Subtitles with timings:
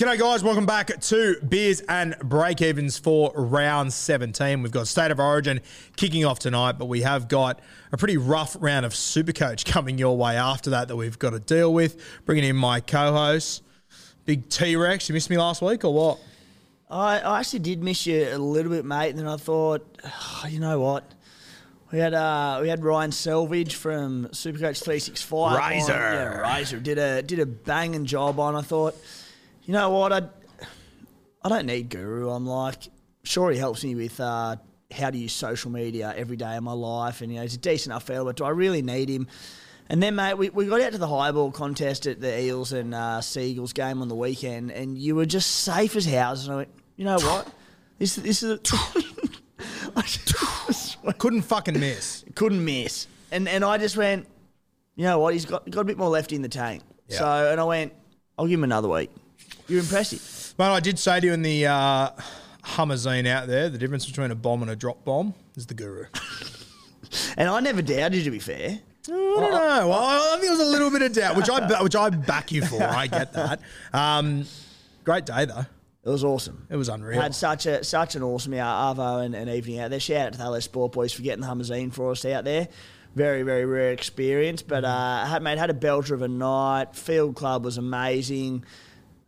[0.00, 0.42] G'day, guys.
[0.42, 4.62] Welcome back to Beers and Breakevens for round 17.
[4.62, 5.60] We've got State of Origin
[5.96, 7.60] kicking off tonight, but we have got
[7.92, 11.38] a pretty rough round of Supercoach coming your way after that that we've got to
[11.38, 12.02] deal with.
[12.24, 13.62] Bringing in my co host,
[14.24, 15.06] Big T Rex.
[15.10, 16.18] You missed me last week or what?
[16.88, 19.10] I, I actually did miss you a little bit, mate.
[19.10, 21.04] And then I thought, oh, you know what?
[21.92, 25.58] We had uh, we had Ryan Selvage from Supercoach three six five.
[25.58, 25.92] Razor.
[25.92, 28.56] yeah, Razor did a did a banging job on.
[28.56, 28.96] I thought,
[29.70, 30.12] you know what?
[30.12, 30.22] I
[31.44, 32.28] I don't need Guru.
[32.28, 32.88] I'm like,
[33.22, 34.56] sure he helps me with uh,
[34.90, 37.58] how to use social media every day of my life, and you know he's a
[37.58, 38.24] decent enough fella.
[38.24, 39.28] But do I really need him?
[39.88, 42.92] And then, mate, we, we got out to the highball contest at the Eels and
[42.92, 46.46] uh, Seagulls game on the weekend, and you were just safe as houses.
[46.46, 47.46] And I went, you know what?
[48.00, 48.50] This this is.
[48.50, 48.58] A
[51.18, 52.24] Couldn't fucking miss.
[52.34, 53.06] couldn't miss.
[53.30, 54.26] And and I just went,
[54.96, 55.32] you know what?
[55.32, 56.82] He's got got a bit more left in the tank.
[57.06, 57.18] Yeah.
[57.18, 57.92] So and I went,
[58.36, 59.10] I'll give him another week.
[59.70, 60.54] You're impressive.
[60.58, 62.10] Mate, I did say to you in the uh,
[62.64, 66.06] Hummerzine out there, the difference between a bomb and a drop bomb is the guru.
[67.36, 68.24] And I never doubted you.
[68.24, 69.88] To be fair, I don't know.
[69.88, 72.52] Well, I think it was a little bit of doubt, which I which I back
[72.52, 72.80] you for.
[72.82, 73.60] I get that.
[73.92, 74.44] Um,
[75.02, 75.66] great day though.
[76.04, 76.68] it was awesome.
[76.70, 77.20] It was unreal.
[77.20, 79.98] Had such a such an awesome uh, Arvo and, and evening out there.
[79.98, 82.68] Shout out to the LA Sport Boys for getting the Hummerzine for us out there.
[83.16, 86.94] Very very rare experience, but uh, had mate had a belter of a night.
[86.94, 88.64] Field club was amazing.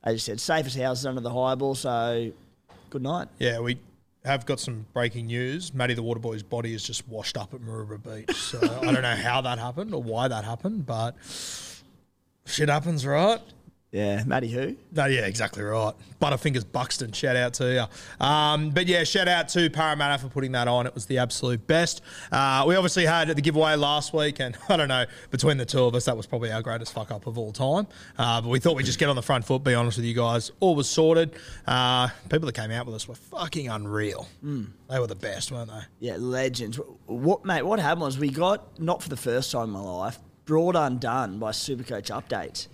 [0.04, 1.74] As you said, safest houses under the high ball.
[1.74, 2.32] So
[2.90, 3.28] good night.
[3.38, 3.78] Yeah, we
[4.24, 5.72] have got some breaking news.
[5.74, 8.36] Matty the Waterboy's body is just washed up at Maroubra Beach.
[8.36, 11.14] So I don't know how that happened or why that happened, but
[12.46, 13.41] shit happens, right?
[13.92, 14.75] Yeah, Matty who?
[14.92, 15.92] No, yeah, exactly right.
[16.19, 18.25] Butterfingers Buxton, shout out to you.
[18.26, 20.86] Um, but yeah, shout out to Parramatta for putting that on.
[20.86, 22.00] It was the absolute best.
[22.32, 25.84] Uh, we obviously had the giveaway last week, and I don't know, between the two
[25.84, 27.86] of us, that was probably our greatest fuck up of all time.
[28.16, 30.14] Uh, but we thought we'd just get on the front foot, be honest with you
[30.14, 30.53] guys.
[30.60, 31.34] All was sorted.
[31.66, 34.26] Uh, people that came out with us were fucking unreal.
[34.42, 35.82] They were the best, weren't they?
[36.00, 36.80] Yeah, legends.
[37.04, 37.62] What mate?
[37.62, 41.38] What happened was we got not for the first time in my life brought undone
[41.38, 42.69] by Supercoach updates.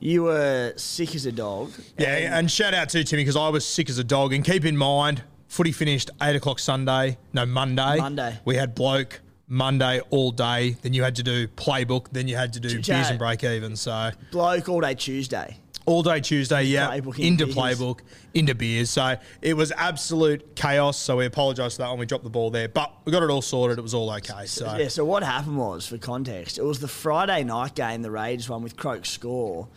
[0.00, 1.72] You were sick as a dog.
[1.98, 4.32] Yeah, and shout out to Timmy because I was sick as a dog.
[4.32, 7.18] And keep in mind, footy finished eight o'clock Sunday.
[7.32, 7.96] No, Monday.
[7.98, 8.38] Monday.
[8.44, 10.76] We had bloke Monday all day.
[10.82, 12.06] Then you had to do playbook.
[12.12, 13.74] Then you had to do Ch- beers and break even.
[13.74, 15.56] So bloke all day Tuesday.
[15.88, 17.56] All day Tuesday, yeah, Playbook, into beers.
[17.56, 18.00] playbook,
[18.34, 18.90] into beers.
[18.90, 20.98] So it was absolute chaos.
[20.98, 23.30] So we apologise for that when we dropped the ball there, but we got it
[23.30, 23.78] all sorted.
[23.78, 24.46] It was all okay.
[24.46, 28.10] So Yeah, so what happened was, for context, it was the Friday night game, the
[28.10, 29.68] Raiders one with Croak's score.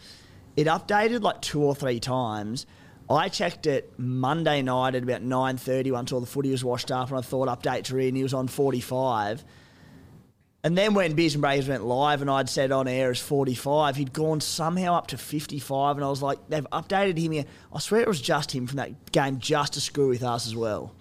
[0.58, 2.66] It updated like two or three times.
[3.10, 7.10] I checked it Monday night at about 9.30 once all the footy was washed up
[7.10, 9.44] and I thought update to read and he was on 45.
[10.64, 13.96] And then when Beers and Braves went live and I'd said on air as 45,
[13.96, 17.46] he'd gone somehow up to 55 and I was like, they've updated him here.
[17.74, 20.56] I swear it was just him from that game just to screw with us as
[20.56, 20.94] well.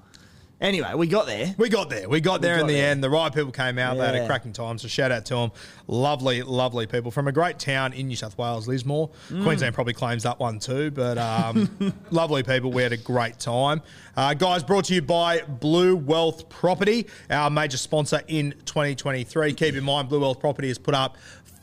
[0.60, 1.54] Anyway, we got there.
[1.56, 2.06] We got there.
[2.08, 2.90] We got there in the there.
[2.90, 3.02] end.
[3.02, 3.96] The right people came out.
[3.96, 4.78] They had a cracking time.
[4.78, 5.52] So shout out to them.
[5.86, 9.08] Lovely, lovely people from a great town in New South Wales, Lismore.
[9.30, 9.42] Mm.
[9.42, 10.90] Queensland probably claims that one too.
[10.90, 12.70] But um, lovely people.
[12.72, 13.80] We had a great time.
[14.16, 19.54] Uh, guys, brought to you by Blue Wealth Property, our major sponsor in 2023.
[19.54, 21.16] Keep in mind, Blue Wealth Property has put up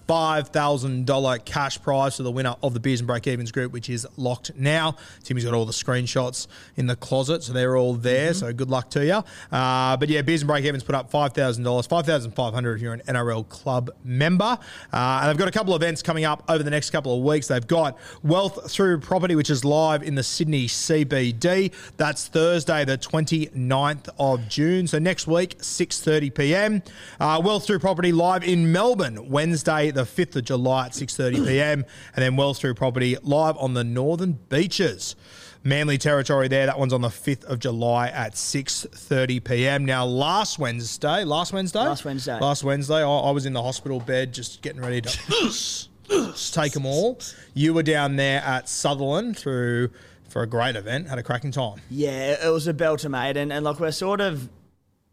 [0.08, 4.08] $5,000 cash prize for the winner of the Beers and Break Evens group, which is
[4.16, 4.96] locked now.
[5.24, 8.34] Timmy's got all the screenshots in the closet, so they're all there.
[8.34, 9.24] So good luck to you.
[9.52, 13.48] Uh, but yeah, Beers and Break Evens put up $5,000, 5,500 if you're an NRL
[13.50, 14.58] club member.
[14.94, 17.24] Uh, and they've got a couple of events coming up over the next couple of
[17.24, 17.48] weeks.
[17.48, 21.74] They've got Wealth Through Property, which is live in the Sydney CBD.
[21.98, 24.88] That's Thursday, the 29th of June.
[24.88, 26.84] So next week, 6.30 p.m.
[27.20, 31.74] Uh, Wealth Through Property live in Melbourne, Wednesday, the 5th of July at 6.30pm.
[31.74, 31.86] And
[32.16, 35.16] then Wealth Through Property live on the Northern Beaches.
[35.64, 36.66] Manly territory there.
[36.68, 39.84] That one's on the 5th of July at 6.30pm.
[39.84, 41.80] Now, last Wednesday, last Wednesday?
[41.80, 42.40] Last Wednesday.
[42.40, 45.88] Last Wednesday, I, I was in the hospital bed just getting ready to
[46.52, 47.20] take them all.
[47.54, 49.90] You were down there at Sutherland through
[50.30, 51.08] for a great event.
[51.08, 51.82] Had a cracking time.
[51.90, 53.38] Yeah, it was a belter, mate.
[53.38, 54.48] And, and like we're sort of,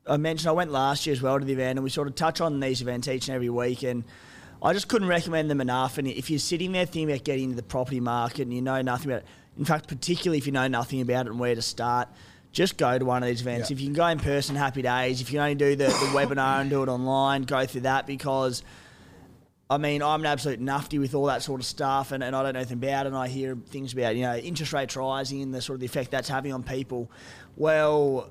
[0.07, 2.15] I mentioned I went last year as well to the event, and we sort of
[2.15, 3.83] touch on these events each and every week.
[3.83, 4.05] And
[4.65, 5.99] I just couldn't recommend them enough.
[5.99, 8.81] And if you're sitting there thinking about getting into the property market and you know
[8.81, 9.29] nothing about it,
[9.59, 12.09] in fact, particularly if you know nothing about it and where to start,
[12.51, 13.71] just go to one of these events.
[13.71, 13.75] Yeah.
[13.75, 15.21] If you can go in person, happy days.
[15.21, 18.07] If you can only do the, the webinar and do it online, go through that
[18.07, 18.63] because.
[19.71, 22.43] I mean, I'm an absolute nufty with all that sort of stuff, and, and I
[22.43, 23.09] don't know anything about it.
[23.09, 25.87] And I hear things about, you know, interest rates rising and the sort of the
[25.87, 27.11] effect that's having on people.
[27.57, 28.31] Well,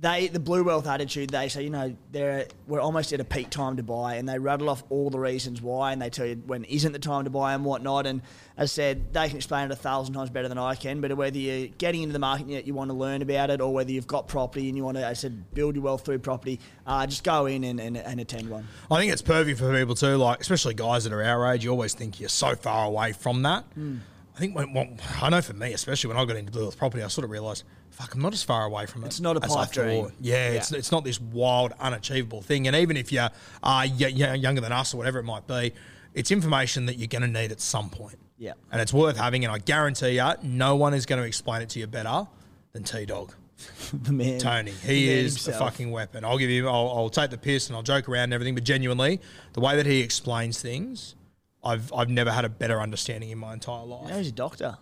[0.00, 3.50] they the Blue Wealth attitude, they say, you know, they're we're almost at a peak
[3.50, 6.36] time to buy, and they rattle off all the reasons why, and they tell you
[6.46, 8.06] when isn't the time to buy and whatnot.
[8.06, 8.22] And
[8.56, 11.00] as I said, they can explain it a thousand times better than I can.
[11.00, 13.72] But whether you're getting into the market and you want to learn about it, or
[13.72, 16.20] whether you've got property and you want to, as I said, build your wealth through
[16.20, 18.68] property, uh, just go in and, and, and attend one.
[18.90, 21.64] I think it's perfect for people too, like especially guys that are our age.
[21.64, 23.64] You always think you're so far away from that.
[23.76, 26.78] I think when, when I know for me, especially when I got into Blue Wealth
[26.78, 27.64] property, I sort of realised,
[27.98, 29.06] fuck, I'm not as far away from it.
[29.08, 30.04] It's not a pipe dream.
[30.04, 30.12] thought.
[30.20, 32.66] Yeah, it's it's not this wild, unachievable thing.
[32.66, 33.30] And even if you're uh,
[33.62, 35.72] y- y- younger than us or whatever it might be,
[36.14, 38.18] it's information that you're going to need at some point.
[38.40, 38.52] Yeah.
[38.70, 39.44] and it's worth having.
[39.44, 42.26] And I guarantee you, no one is going to explain it to you better
[42.72, 43.34] than T Dog.
[43.92, 44.70] The man, Tony.
[44.70, 45.56] the He man is himself.
[45.56, 46.24] a fucking weapon.
[46.24, 46.68] I'll give you.
[46.68, 49.20] I'll, I'll take the piss and I'll joke around and everything, but genuinely,
[49.54, 51.16] the way that he explains things,
[51.64, 54.04] I've I've never had a better understanding in my entire life.
[54.04, 54.78] You know, he's a doctor.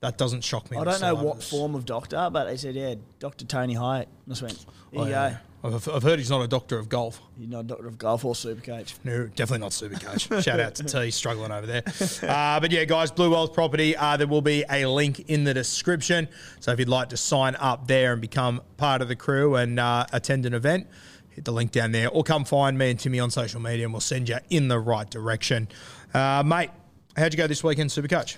[0.00, 0.76] That doesn't shock me.
[0.76, 1.50] I don't know what slightest.
[1.50, 3.44] form of doctor, but they said, yeah, Dr.
[3.44, 4.08] Tony Hyatt.
[4.26, 4.64] I just went,
[4.94, 5.38] Oh, you yeah.
[5.64, 7.18] I've, I've heard he's not a doctor of golf.
[7.18, 7.24] go.
[7.36, 8.94] You're not a doctor of golf or supercoach.
[9.02, 10.42] No, definitely not Supercoach.
[10.44, 11.82] Shout out to T, struggling over there.
[12.22, 15.52] Uh, but yeah, guys, Blue Wealth Property, uh, there will be a link in the
[15.52, 16.28] description.
[16.60, 19.80] So if you'd like to sign up there and become part of the crew and
[19.80, 20.86] uh, attend an event,
[21.30, 23.92] hit the link down there or come find me and Timmy on social media and
[23.92, 25.66] we'll send you in the right direction.
[26.14, 26.70] Uh, mate,
[27.16, 28.36] how'd you go this weekend, Supercoach?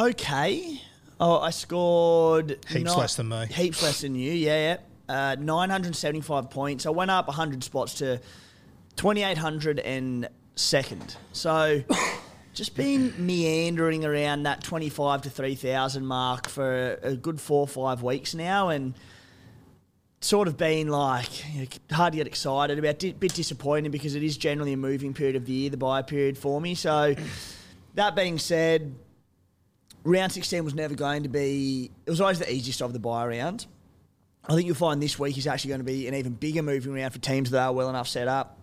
[0.00, 0.80] Okay.
[1.20, 3.46] Oh, I scored Heaps less than me.
[3.50, 4.32] Heaps less than you.
[4.32, 5.32] Yeah, yeah.
[5.32, 6.86] Uh, 975 points.
[6.86, 8.20] I went up 100 spots to
[8.96, 11.16] 2802nd.
[11.32, 11.82] So
[12.54, 18.02] just been meandering around that 25 to 3000 mark for a good four or five
[18.02, 18.94] weeks now, and
[20.22, 23.00] sort of been like you know, hard to get excited about.
[23.00, 26.00] Di- bit disappointed because it is generally a moving period of the year, the buy
[26.00, 26.74] period for me.
[26.74, 27.14] So
[27.96, 28.94] that being said
[30.04, 33.26] round 16 was never going to be it was always the easiest of the buy
[33.26, 33.66] round.
[34.48, 36.92] I think you'll find this week is actually going to be an even bigger moving
[36.92, 38.58] round for teams that are well enough set up.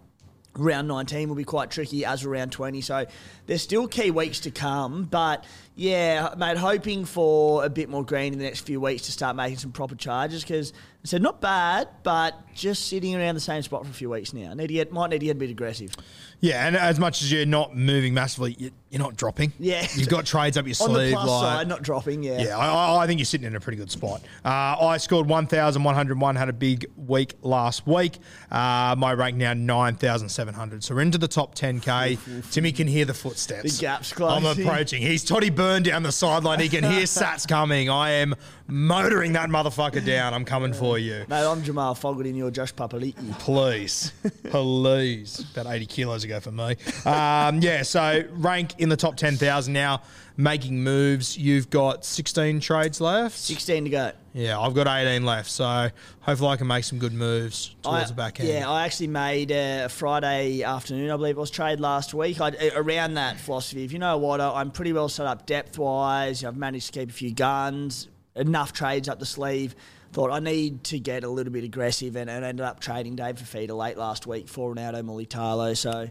[0.56, 3.06] Round 19 will be quite tricky as will round 20 so
[3.48, 5.44] there's still key weeks to come but
[5.76, 9.36] yeah mate hoping for a bit more green in the next few weeks to start
[9.36, 10.74] making some proper charges because
[11.04, 14.34] i said not bad but just sitting around the same spot for a few weeks
[14.34, 15.92] now need to get might need to get a bit aggressive
[16.40, 19.52] Yeah, and as much as you're not moving massively, you- you're not dropping.
[19.60, 19.86] Yeah.
[19.96, 20.90] You've got trades up your sleeve.
[20.96, 23.56] on the plus like, side not dropping yeah Yeah, I, I- think you're sitting in
[23.56, 24.22] a pretty good spot.
[24.46, 24.50] Uh,
[24.80, 28.20] I scored 1,101, had a big week last week.
[28.52, 30.84] Uh, my rank now 9,700.
[30.84, 32.52] So we're into the top 10K.
[32.52, 33.78] Timmy can hear the footsteps.
[33.78, 34.48] The gap's closing.
[34.48, 35.02] I'm approaching.
[35.02, 36.60] He's Toddy Byrne down the sideline.
[36.60, 37.90] He can hear Sats coming.
[37.90, 38.36] I am
[38.68, 40.34] motoring that motherfucker down.
[40.34, 41.24] I'm coming for you.
[41.30, 43.14] Mate, I'm Jamal Fogarty and you're Josh Papali'i.
[43.40, 44.12] Please,
[44.50, 45.46] please.
[45.54, 46.76] About 80 kilos ago for me.
[47.06, 50.02] Um, yeah, so rank in the top 10,000 now,
[50.38, 51.36] making moves.
[51.38, 53.36] You've got 16 trades left.
[53.38, 54.12] 16 to go.
[54.34, 55.50] Yeah, I've got 18 left.
[55.50, 55.90] So
[56.22, 58.48] hopefully I can make some good moves towards I- the back end.
[58.50, 62.40] Yeah, I actually made a Friday afternoon, I believe it was trade last week.
[62.40, 66.44] I, around that philosophy, if you know what, I'm pretty well set up depth wise.
[66.44, 69.76] I've managed to keep a few guns, enough trades up the sleeve.
[70.14, 73.36] Thought I need to get a little bit aggressive and, and ended up trading Dave
[73.36, 75.76] Fifita late last week for Ronaldo Mulitalo.
[75.76, 76.10] So,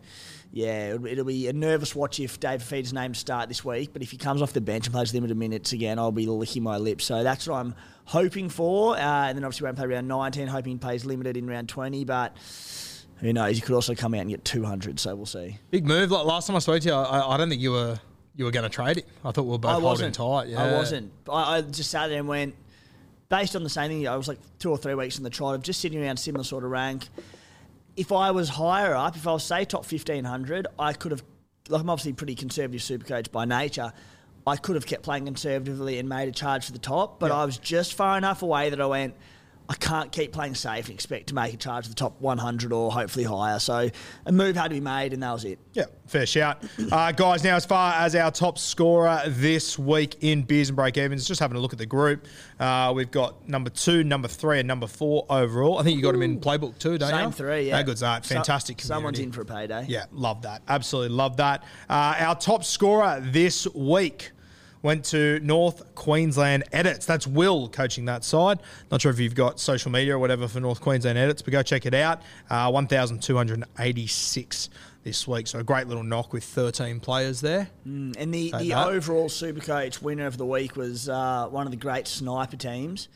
[0.53, 3.93] yeah, it'll, it'll be a nervous watch if Dave Fifita's name start this week.
[3.93, 6.63] But if he comes off the bench and plays limited minutes again, I'll be licking
[6.63, 7.05] my lips.
[7.05, 7.75] So that's what I'm
[8.07, 8.97] hoping for.
[8.97, 12.05] Uh, and then obviously won't play round 19, hoping he plays limited in round 20.
[12.05, 12.37] But
[13.19, 13.57] who knows?
[13.57, 14.99] He could also come out and get 200.
[14.99, 15.59] So we'll see.
[15.71, 16.11] Big move.
[16.11, 17.99] Like last time I spoke to you, I, I don't think you were
[18.37, 19.07] you were going to trade it.
[19.25, 20.49] I thought we were both I holding tight.
[20.49, 20.63] Yeah.
[20.63, 21.11] I wasn't.
[21.29, 22.55] I, I just sat there and went,
[23.29, 25.55] based on the same thing, I was like two or three weeks in the trial
[25.55, 27.09] of just sitting around similar sort of rank.
[27.97, 31.25] If I was higher up, if I was say top fifteen hundred, I could have.
[31.69, 33.93] Like I'm obviously pretty conservative super coach by nature.
[34.47, 37.39] I could have kept playing conservatively and made a charge for the top, but Yeah.
[37.39, 39.15] I was just far enough away that I went.
[39.69, 42.73] I can't keep playing safe and expect to make a charge of the top 100
[42.73, 43.59] or hopefully higher.
[43.59, 43.91] So
[44.25, 45.59] a move had to be made, and that was it.
[45.73, 46.63] Yeah, fair shout.
[46.93, 50.97] Uh, guys, now as far as our top scorer this week in Beers and Break
[50.97, 52.27] Evens, just having a look at the group.
[52.61, 55.79] Uh, we've got number two, number three, and number four overall.
[55.79, 57.17] I think you got them in playbook too, don't you?
[57.17, 57.77] Same three, yeah.
[57.77, 58.25] How good's that?
[58.25, 59.87] So- Fantastic someone's in for a payday.
[59.89, 60.63] Yeah, love that.
[60.69, 61.65] Absolutely love that.
[61.91, 64.31] Uh, our top scorer this week
[64.87, 67.05] went to North Queensland Edits.
[67.05, 68.61] That's Will coaching that side.
[68.91, 71.63] Not sure if you've got social media or whatever for North Queensland Edits, but go
[71.63, 72.23] check it out.
[72.49, 74.71] Uh, 1,286
[75.03, 75.49] this week.
[75.49, 77.69] So a great little knock with 13 players there.
[77.85, 78.89] And the, Take the that.
[78.89, 83.09] overall Supercoach winner of the week was uh, one of the great sniper teams.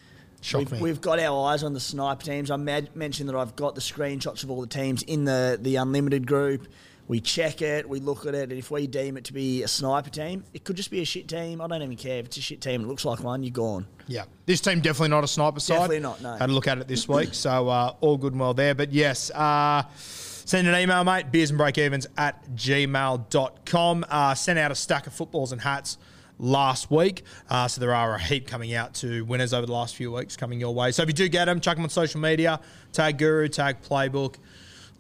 [0.55, 2.51] We've, we've got our eyes on the sniper teams.
[2.51, 5.77] I mad- mentioned that I've got the screenshots of all the teams in the, the
[5.77, 6.67] unlimited group.
[7.11, 9.69] We check it, we look at it, and if we deem it to be a
[9.69, 11.61] sniper team, it could just be a shit team.
[11.61, 12.83] I don't even care if it's a shit team.
[12.83, 13.43] It looks like one.
[13.43, 13.85] You're gone.
[14.07, 15.75] Yeah, this team definitely not a sniper side.
[15.75, 16.37] Definitely not, no.
[16.37, 18.77] Had a look at it this week, so uh, all good and well there.
[18.77, 24.07] But yes, uh, send an email, mate, beersandbreakevens at gmail.com.
[24.09, 25.99] Uh, sent out a stack of footballs and hats
[26.39, 29.97] last week, uh, so there are a heap coming out to winners over the last
[29.97, 30.93] few weeks coming your way.
[30.93, 32.61] So if you do get them, chuck them on social media,
[32.93, 34.37] tag Guru, tag Playbook.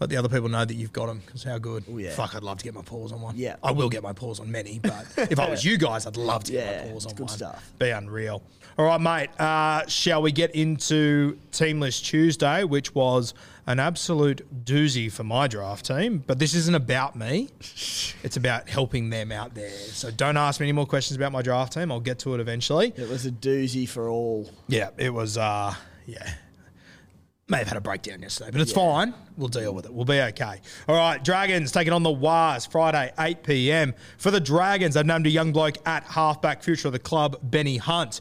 [0.01, 1.85] Let the other people know that you've got them because how good.
[1.89, 2.11] yeah.
[2.13, 3.37] Fuck, I'd love to get my paws on one.
[3.37, 3.57] Yeah.
[3.63, 6.45] I will get my paws on many, but if I was you guys, I'd love
[6.45, 7.29] to get my paws on good one.
[7.29, 7.71] stuff.
[7.79, 8.43] Be unreal.
[8.79, 9.29] All right, mate.
[9.39, 13.35] Uh, shall we get into Teamless Tuesday, which was
[13.67, 16.25] an absolute doozy for my draft team?
[16.27, 17.49] But this isn't about me.
[18.23, 19.71] It's about helping them out there.
[19.71, 21.91] So don't ask me any more questions about my draft team.
[21.91, 22.93] I'll get to it eventually.
[22.97, 24.51] It was a doozy for all.
[24.69, 25.39] Yeah, it was.
[25.39, 25.75] Uh,
[26.07, 26.35] yeah.
[27.51, 29.13] May have had a breakdown yesterday, but it's fine.
[29.37, 29.93] We'll deal with it.
[29.93, 30.61] We'll be okay.
[30.87, 33.93] All right, Dragons taking on the Wars Friday, 8 p.m.
[34.19, 37.77] For the Dragons, they've named a young bloke at halfback, future of the club, Benny
[37.77, 38.21] Hunt.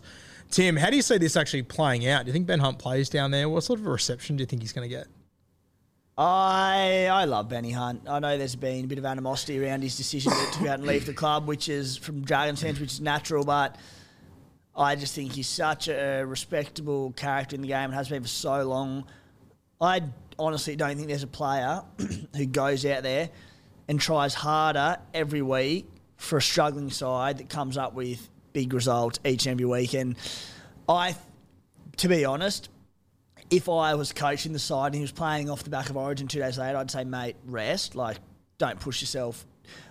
[0.50, 2.26] Tim, how do you see this actually playing out?
[2.26, 3.48] Do you think Ben Hunt plays down there?
[3.48, 5.06] What sort of a reception do you think he's going to get?
[6.18, 8.10] I I love Benny Hunt.
[8.10, 10.80] I know there's been a bit of animosity around his decision to, to go out
[10.80, 13.78] and leave the club, which is from Dragons fans, which is natural, but
[14.80, 18.30] I just think he's such a respectable character in the game and has been for
[18.30, 19.06] so long.
[19.82, 20.04] I
[20.40, 21.84] honestly don't think there's a player
[22.36, 23.30] who goes out there
[23.90, 29.20] and tries harder every week for a struggling side that comes up with big results
[29.26, 29.94] each and every week.
[29.94, 30.16] And
[30.88, 31.14] I,
[31.98, 32.70] to be honest,
[33.50, 36.30] if I was coaching the side and he was playing off the back of Origin
[36.30, 37.96] two days later, I'd say, mate, rest.
[37.96, 38.18] Like,
[38.58, 39.46] don't push yourself.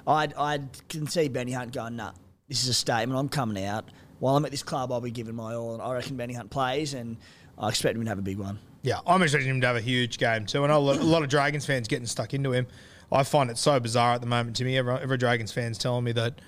[0.07, 2.13] I'd, I can see Benny Hunt going, nah,
[2.49, 3.19] this is a statement.
[3.21, 3.91] I'm coming out.
[4.21, 5.75] While I'm at this club, I'll be giving my all.
[5.75, 7.17] And I reckon Benny Hunt plays, and
[7.57, 8.59] I expect him to have a big one.
[8.83, 10.65] Yeah, I'm expecting him to have a huge game too.
[10.65, 12.67] I know a lot- of Dragons fans getting stuck into him.
[13.11, 14.77] I find it so bizarre at the moment to me.
[14.77, 16.41] Every, every Dragons fan's telling me that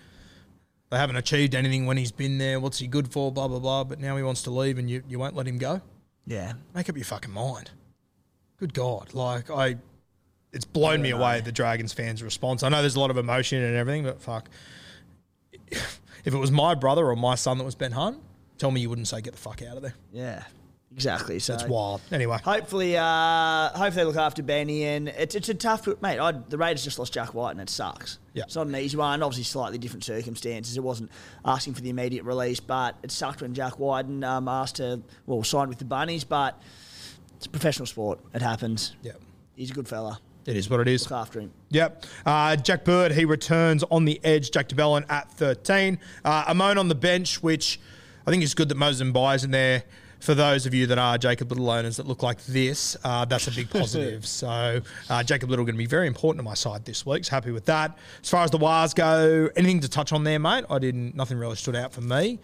[0.90, 2.60] they haven't achieved anything when he's been there.
[2.60, 3.32] What's he good for?
[3.32, 3.84] Blah blah blah.
[3.84, 5.80] But now he wants to leave, and you, you won't let him go.
[6.26, 6.52] Yeah.
[6.74, 7.70] Make up your fucking mind.
[8.58, 9.76] Good God, like I,
[10.52, 12.62] it's blown me away the Dragons fans' response.
[12.62, 14.50] I know there's a lot of emotion and everything, but fuck,
[16.24, 18.18] if it was my brother or my son that was Ben Hunt,
[18.58, 19.94] tell me you wouldn't say get the fuck out of there.
[20.12, 20.42] Yeah.
[20.92, 21.38] Exactly.
[21.38, 22.00] So That's wild.
[22.10, 26.18] Anyway, Hopefully, uh, hopefully they look after Benny, and it's, it's a tough mate.
[26.18, 28.18] I, the Raiders just lost Jack White, and it sucks.
[28.34, 28.42] Yeah.
[28.42, 29.22] it's not an easy one.
[29.22, 30.76] Obviously, slightly different circumstances.
[30.76, 31.12] It wasn't
[31.44, 35.44] asking for the immediate release, but it sucked when Jack White um, asked to well
[35.44, 36.24] signed with the Bunnies.
[36.24, 36.60] But
[37.36, 38.18] it's a professional sport.
[38.34, 38.96] It happens.
[39.02, 39.12] yeah,
[39.54, 40.18] He's a good fella.
[40.50, 41.02] It is what it is.
[41.02, 41.52] Look after him.
[41.68, 42.04] Yep.
[42.26, 44.50] Uh, Jack Bird, he returns on the edge.
[44.50, 45.96] Jack de Belin at 13.
[46.24, 47.78] Uh, Amon on the bench, which
[48.26, 49.84] I think is good that Moses Mbye's in there.
[50.18, 53.46] For those of you that are Jacob Liddle owners that look like this, uh, that's
[53.46, 54.26] a big positive.
[54.26, 57.24] so uh, Jacob Liddle going to be very important to my side this week.
[57.24, 57.96] So happy with that.
[58.20, 60.64] As far as the Wars go, anything to touch on there, mate?
[60.68, 61.14] I didn't.
[61.14, 62.40] Nothing really stood out for me.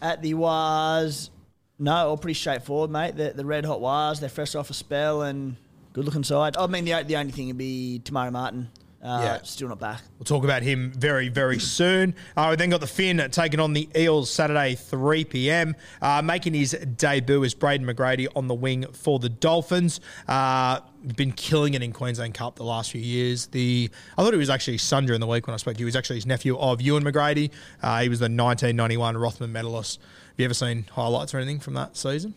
[0.00, 1.30] At the Wars,
[1.78, 3.16] no, all pretty straightforward, mate.
[3.16, 5.56] The, the red hot Wars, they're fresh off a spell and
[5.98, 6.56] good looking side.
[6.56, 8.68] I mean, the, the only thing would be Te Maire Martin.
[9.02, 9.42] Uh, Yeah.
[9.42, 10.00] Still not back.
[10.18, 12.14] We'll talk about him very, very soon.
[12.36, 15.74] Uh, we then got the Finn taking on the Eels Saturday, 3 p.m.
[16.00, 20.00] Uh, making his debut is Braden McGrady on the wing for the Dolphins.
[20.28, 20.80] Uh,
[21.16, 23.46] been killing it in Queensland Cup the last few years.
[23.46, 25.86] The I thought he was actually son during the week when I spoke to you.
[25.86, 27.50] He was actually his nephew of Ewan McGrady.
[27.82, 30.00] Uh, he was the 1991 Rothman medalist.
[30.00, 32.34] Have you ever seen highlights or anything from that season?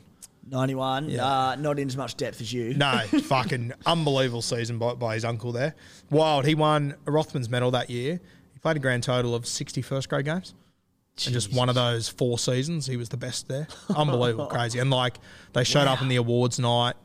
[0.47, 1.09] 91.
[1.09, 1.25] Yeah.
[1.25, 2.73] Uh, not in as much depth as you.
[2.73, 5.75] No, fucking unbelievable season by, by his uncle there.
[6.09, 6.45] Wild.
[6.45, 8.19] He won a Rothmans medal that year.
[8.53, 10.53] He played a grand total of 60 first grade games.
[11.25, 13.67] And just one of those four seasons, he was the best there.
[13.95, 14.79] Unbelievable, crazy.
[14.79, 15.17] And like
[15.53, 16.95] they showed up in the awards night.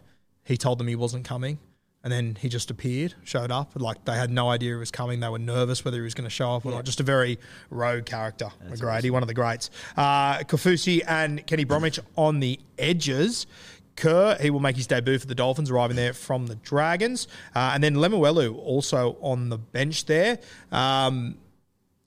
[0.45, 1.59] He told them he wasn't coming.
[2.07, 3.73] And then he just appeared, showed up.
[3.75, 5.19] Like they had no idea he was coming.
[5.19, 6.85] They were nervous whether he was going to show up or not.
[6.85, 7.37] Just a very
[7.69, 9.71] rogue character, McGrady, one of the greats.
[9.97, 13.49] Uh, Kaufusi and Kenny Bromwich on the edges.
[13.97, 17.27] Kerr, he will make his debut for the Dolphins, arriving there from the Dragons.
[17.57, 20.39] Uh, and then Lemuelu also on the bench there.
[20.71, 21.37] Um,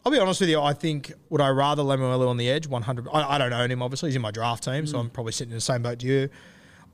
[0.05, 0.61] I'll be honest with you.
[0.61, 2.67] I think would I rather Lemuelu on the edge?
[2.67, 3.09] One hundred.
[3.11, 3.81] I, I don't own him.
[3.81, 6.07] Obviously, he's in my draft team, so I'm probably sitting in the same boat to
[6.07, 6.29] you.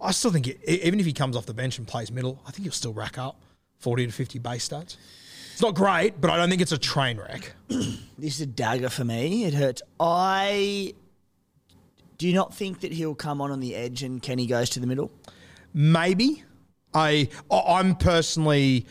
[0.01, 2.51] I still think it, even if he comes off the bench and plays middle, I
[2.51, 3.39] think he'll still rack up
[3.79, 4.97] forty to fifty base stats.
[5.53, 7.53] It's not great, but I don't think it's a train wreck.
[8.17, 9.43] This is a dagger for me.
[9.43, 9.81] It hurts.
[9.99, 10.93] I
[12.17, 14.79] do you not think that he'll come on on the edge and Kenny goes to
[14.79, 15.11] the middle?
[15.73, 16.43] Maybe.
[16.93, 18.85] I- I'm personally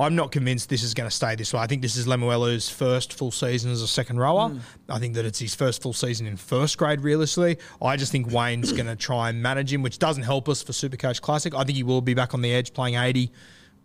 [0.00, 1.60] I'm not convinced this is going to stay this way.
[1.60, 4.50] I think this is Lemuelu's first full season as a second rower.
[4.88, 7.58] I think that it's his first full season in first grade, realistically.
[7.82, 10.72] I just think Wayne's going to try and manage him, which doesn't help us for
[10.72, 11.54] Supercoach Classic.
[11.54, 13.30] I think he will be back on the edge playing 80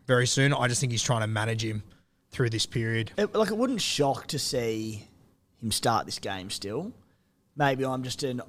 [0.08, 0.54] very soon.
[0.54, 1.84] I just think he's trying to manage him
[2.32, 3.12] through this period.
[3.18, 5.08] It, like it wouldn't shock to see
[5.62, 6.94] him start this game still.
[7.58, 8.42] Maybe I'm just an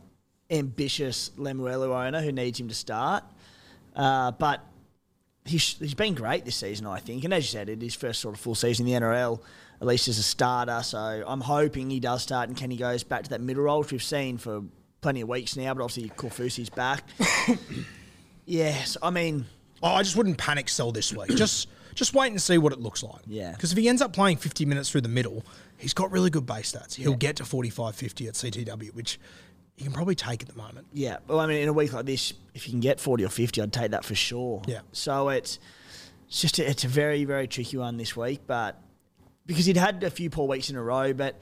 [0.51, 3.25] ambitious Lemuelu owner who needs him to start.
[3.97, 4.65] Uh, but
[5.47, 7.25] he's, he's been great this season, I think.
[7.25, 9.41] And as you said, it is his first sort of full season in the NRL,
[9.81, 10.83] at least as a starter.
[10.83, 13.93] So I'm hoping he does start and Kenny goes back to that middle role, which
[13.93, 14.63] we've seen for
[15.01, 15.73] plenty of weeks now.
[15.75, 17.05] But obviously, Kaufusi's back.
[18.45, 19.47] yes, I mean,
[19.83, 21.29] Oh, I just wouldn't panic sell this week.
[21.37, 23.23] Just just wait and see what it looks like.
[23.27, 23.53] Yeah.
[23.53, 25.43] Because if he ends up playing 50 minutes through the middle,
[25.79, 26.95] he's got really good base stats.
[26.95, 29.19] He'll get to 45 50 at CTW, which
[29.77, 30.87] you can probably take at the moment.
[30.93, 33.29] Yeah, well, I mean, in a week like this, if you can get forty or
[33.29, 34.63] fifty, I'd take that for sure.
[34.67, 34.81] Yeah.
[34.93, 35.59] So it's
[36.29, 38.81] it's just a, it's a very very tricky one this week, but
[39.45, 41.41] because he'd had a few poor weeks in a row, but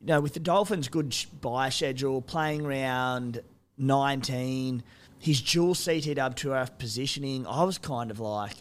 [0.00, 3.42] you know, with the Dolphins' good buy schedule, playing round
[3.76, 4.82] nineteen,
[5.18, 8.56] his dual CT up to F positioning, I was kind of like.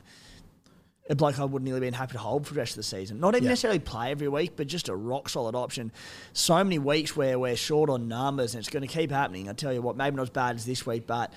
[1.11, 3.19] A bloke I would nearly been happy to hold for the rest of the season.
[3.19, 3.49] Not even Yeah.
[3.49, 5.91] necessarily play every week, but just a rock solid option.
[6.33, 9.49] So many weeks where we're short on numbers, and it's going to keep happening.
[9.49, 11.33] I tell you what, maybe not as bad as this week, but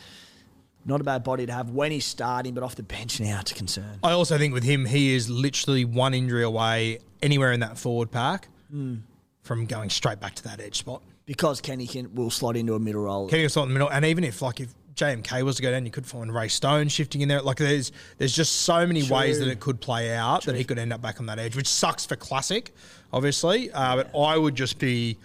[0.85, 3.53] not a bad body to have when he's starting, but off the bench now, it's
[3.53, 3.99] a concern.
[4.03, 8.11] I also think with him, he is literally one injury away anywhere in that forward
[8.11, 8.97] pack Hmm.
[9.41, 11.03] from going straight back to that edge spot.
[11.25, 13.29] Because Kenny can, will slot into a middle role.
[13.29, 15.85] Kenny was in the middle, and even if like if JMK was to go down,
[15.85, 17.41] you could find Ray Stone shifting in there.
[17.41, 20.79] Like there's there's just so many ways that it could play out that he could
[20.79, 22.75] end up back on that edge, which sucks for classic,
[23.13, 23.71] obviously.
[23.71, 25.19] Uh, but I would just be,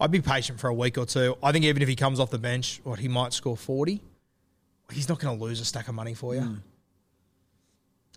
[0.00, 1.36] I'd be patient for a week or two.
[1.42, 4.02] I think even if he comes off the bench, what he might score forty,
[4.92, 6.58] he's not going to lose a stack of money for you.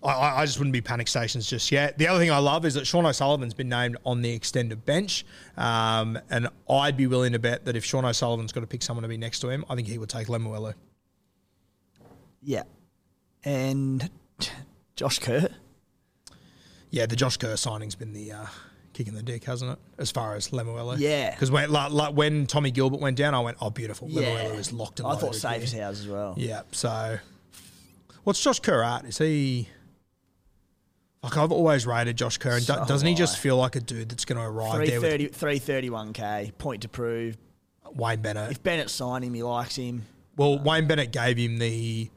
[0.03, 1.97] I, I I just wouldn't be panic stations just yet.
[1.97, 5.25] The other thing I love is that Sean O'Sullivan's been named on the extended bench,
[5.55, 9.03] um, and I'd be willing to bet that if Sean O'Sullivan's got to pick someone
[9.03, 10.73] to be next to him, I think he would take Lemuelu.
[12.41, 12.63] Yeah.
[13.43, 14.09] And
[14.95, 15.49] Josh Kerr.
[16.91, 18.45] Yeah, the Josh Kerr signing's been the uh,
[18.93, 19.79] kick in the dick, hasn't it?
[19.97, 21.31] As far as Lemuelu, Yeah.
[21.31, 24.73] Because when like, like when Tommy Gilbert went down, I went, "Oh, beautiful, Lemuelu is
[24.73, 26.33] locked and I thought his house as well.
[26.37, 26.61] Yeah.
[26.71, 27.19] So,
[28.23, 29.05] what's Josh Kerr at?
[29.05, 29.69] Is he?
[31.21, 34.09] Like I've always rated Josh Kerr, and So doesn't he just feel like a dude
[34.09, 37.37] that's going to arrive there with 331k, point to prove.
[37.93, 38.51] Wayne Bennett?
[38.51, 40.03] If Bennett signed him, he likes him.
[40.37, 42.09] Well, Wayne Bennett gave him the,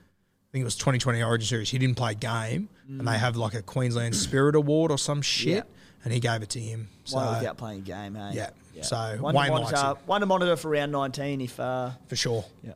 [0.52, 1.70] think it was 2020 Origin Series.
[1.70, 5.22] He didn't play a game, and they have like a Queensland Spirit Award or some
[5.22, 5.62] shit, Yeah.
[6.04, 6.88] and he gave it to him.
[7.04, 8.32] So One without playing a game, hey?
[8.34, 8.82] yeah.
[8.82, 10.06] So one, Wayne to likes monitor, it.
[10.06, 11.58] one to monitor for round 19 if.
[11.58, 12.44] Uh, for sure.
[12.62, 12.72] yeah.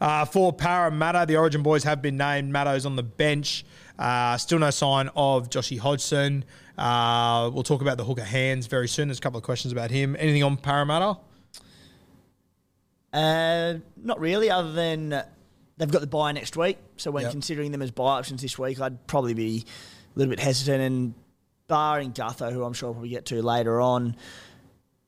[0.00, 2.52] Uh, for Parramatta, the Origin boys have been named.
[2.52, 3.64] Matto's on the bench.
[3.98, 6.44] Uh, still no sign of Joshy Hodgson.
[6.78, 9.08] Uh, we'll talk about the hooker hands very soon.
[9.08, 10.16] There's a couple of questions about him.
[10.18, 11.18] Anything on Parramatta?
[13.12, 15.22] Uh, not really, other than
[15.80, 16.78] they've got the buy next week.
[16.98, 17.32] So when Yep.
[17.32, 19.64] considering them as buy options this week, I'd probably be
[20.14, 20.82] a little bit hesitant.
[20.82, 21.14] And
[21.68, 24.14] barring Gutho, who I'm sure we'll probably get to later on,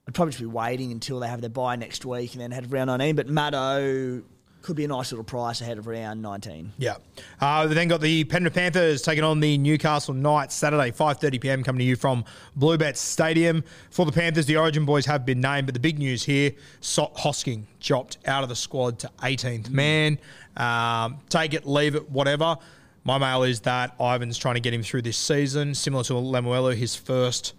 [0.08, 2.72] I'd probably just be waiting until they have their buy next week and then head
[2.72, 3.14] round 19.
[3.16, 4.22] But Maddo
[4.62, 6.72] could be a nice little price ahead of round 19.
[6.78, 6.96] Yeah.
[7.40, 11.80] Uh, we then got the Penrith Panthers taking on the Newcastle Knights Saturday, 5.30pm, coming
[11.80, 12.24] to you from
[12.58, 13.64] Bluebet Stadium.
[13.90, 17.10] For the Panthers, the Origin boys have been named, but the big news here, so-
[17.16, 20.18] Hosking dropped out of the squad to 18th man.
[20.56, 22.56] Um, take it, leave it, whatever.
[23.04, 26.74] My mail is that Ivan's trying to get him through this season, similar to Lemuelu,
[26.76, 27.54] his first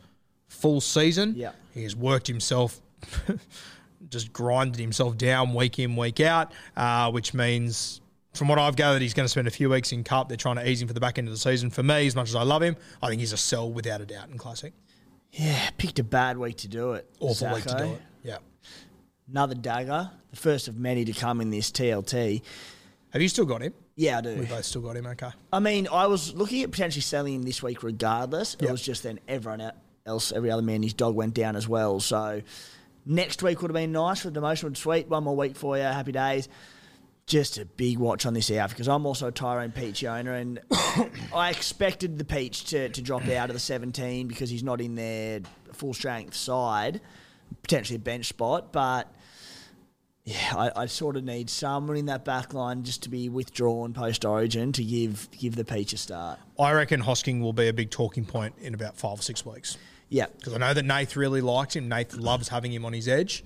[0.48, 1.34] full season.
[1.36, 1.52] Yeah.
[1.74, 2.80] He has worked himself
[4.14, 8.00] just grinded himself down week in, week out, uh, which means,
[8.34, 10.28] from what I've gathered, he's going to spend a few weeks in Cup.
[10.30, 11.70] They're trying to ease him for the back end of the season.
[11.70, 14.06] For me, as much as I love him, I think he's a sell without a
[14.06, 14.72] doubt in Classic.
[15.32, 17.10] Yeah, picked a bad week to do it.
[17.20, 18.02] Awful week to do it.
[18.24, 18.38] Yeah.
[19.30, 22.42] Another dagger, the first of many to come in this TLT.
[23.12, 23.74] Have you still got him?
[23.96, 24.36] Yeah, I do.
[24.36, 25.06] We both still got him.
[25.08, 25.30] Okay.
[25.52, 28.56] I mean, I was looking at potentially selling him this week regardless.
[28.56, 28.72] It Yep.
[28.72, 29.72] was just then everyone
[30.06, 32.00] else, every other man, his dog went down as well.
[32.00, 32.42] So
[33.06, 35.08] next week would have been nice for the demotion would sweet.
[35.08, 35.84] One more week for you.
[35.84, 36.48] Happy days.
[37.26, 40.60] just a big watch on this out because I'm also a Tyrone Peachey owner, and
[41.34, 44.96] I expected the Peach to, to drop out of the 17 because he's not in
[44.96, 47.02] their full strength side,
[47.62, 48.74] potentially a bench spot.
[48.74, 49.14] But
[50.26, 53.94] yeah, I, I sort of need someone in that back line just to be withdrawn
[53.94, 56.40] post Origin to give give the Peach a start.
[56.60, 59.78] I reckon Hosking will be a big talking point in about five or six weeks.
[60.14, 61.90] Yeah, Because I know that Nath really likes him.
[61.90, 63.44] Nath loves having him on his edge.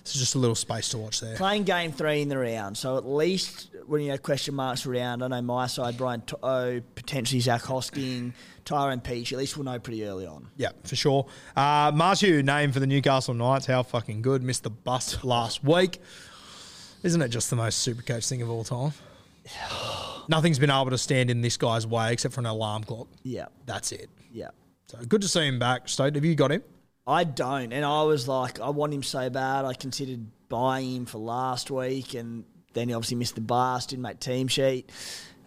[0.00, 1.36] It's just a little space to watch there.
[1.36, 2.78] playing game three in the round.
[2.78, 6.80] So at least when you have question marks around, I know my side, Brian To'o,
[6.94, 8.32] potentially Zach Hosking,
[8.64, 10.48] Tyrone Peachey, at least we'll know pretty early on.
[10.56, 11.26] Yeah, for sure.
[11.54, 13.66] Uh, name for the Newcastle Knights.
[13.66, 14.42] How fucking good.
[14.42, 16.00] Missed the bus last week.
[17.02, 18.92] Isn't it just the most super coach thing of all time?
[20.28, 23.08] Nothing's been able to stand in this guy's way except for an alarm clock.
[23.24, 24.08] Yeah, That's it.
[24.32, 24.48] yeah.
[24.92, 25.88] So good to see him back.
[25.88, 26.62] Stoke, have you got him?
[27.06, 29.64] I don't, and I was like, I want him so bad.
[29.64, 34.02] I considered buying him for last week, and then he obviously missed the bus, didn't
[34.02, 34.90] make team sheet,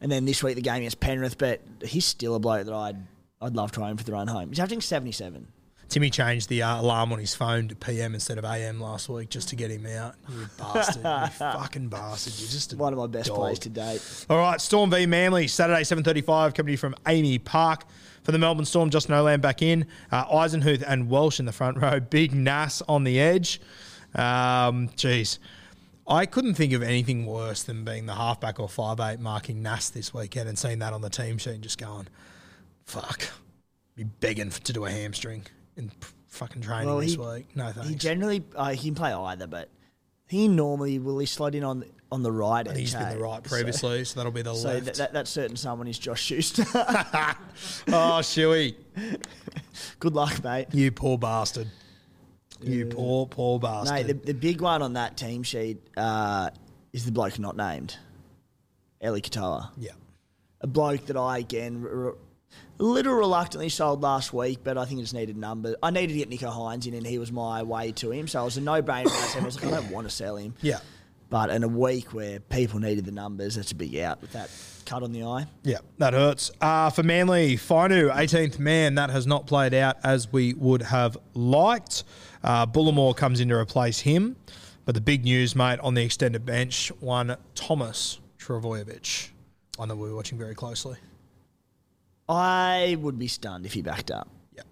[0.02, 1.38] and then this week the game against Penrith.
[1.38, 2.98] But he's still a bloke that I'd
[3.40, 4.50] I'd love to own for the run home.
[4.50, 5.48] He's averaging seventy seven.
[5.88, 9.30] Timmy changed the uh, alarm on his phone to PM instead of AM last week
[9.30, 10.16] just to get him out.
[10.28, 11.04] You bastard.
[11.04, 12.34] you fucking bastard.
[12.40, 13.38] You're just a One of my best dog.
[13.38, 14.02] plays to date.
[14.28, 17.84] All right, Storm v Manly, Saturday, 7.35, coming from AAMI Park.
[18.26, 19.86] For the Melbourne Storm, Justin Olam back in.
[20.12, 22.00] Uh, Eisenhuth and Welsh in the front row.
[22.00, 23.62] Big Nass on the edge.
[24.16, 25.38] Um, geez.
[26.08, 29.90] I couldn't think of anything worse than being the halfback or five eight marking Nass
[29.92, 32.08] this weekend and seeing that on the team sheet and just going,
[32.86, 33.30] fuck.
[33.96, 35.44] Be begging to do a hamstring
[35.78, 35.92] in
[36.28, 37.56] fucking training Well, this he- week.
[37.56, 37.90] No thanks.
[37.90, 39.70] He generally uh, he can play either, but
[40.28, 42.70] he normally will he slot in on on the right.
[42.76, 44.86] He's been the right previously, so, that'll be the So, so left.
[44.86, 46.64] that, that, that certain someone is Josh Schuster.
[46.74, 48.76] oh, Shuey.
[50.00, 50.68] Good luck, mate.
[50.72, 51.68] You poor bastard.
[52.62, 54.08] You poor, poor bastard.
[54.08, 56.50] Mate, the, the big one on that team sheet uh,
[56.94, 57.98] is the bloke not named,
[59.04, 59.70] Eli Katoa.
[59.78, 59.92] yeah.
[60.62, 62.16] A bloke that I, again, r-
[62.78, 65.76] little reluctantly sold last week, but I think it just needed numbers.
[65.82, 68.28] I needed to get Nicho Hynes in, and he was my way to him.
[68.28, 69.08] So it was a no brainer.
[69.40, 70.54] I was like, I don't want to sell him.
[70.62, 70.80] Yeah.
[71.30, 74.50] But in a week where people needed the numbers, that's a big out with that
[74.86, 75.48] cut on the eye.
[75.64, 76.52] Yeah, that hurts.
[76.62, 81.18] Uh, for Manly, Finu, 18th man, that has not played out as we would have
[81.34, 82.04] liked.
[82.44, 84.36] Uh, Bullimore comes in to replace him.
[84.86, 89.30] But the big news, mate, on the extended bench, one Thomas Trbojevic,
[89.78, 90.98] one that we were watching very closely.
[92.28, 94.30] I would be stunned if he backed up.
[94.56, 94.64] Yeah.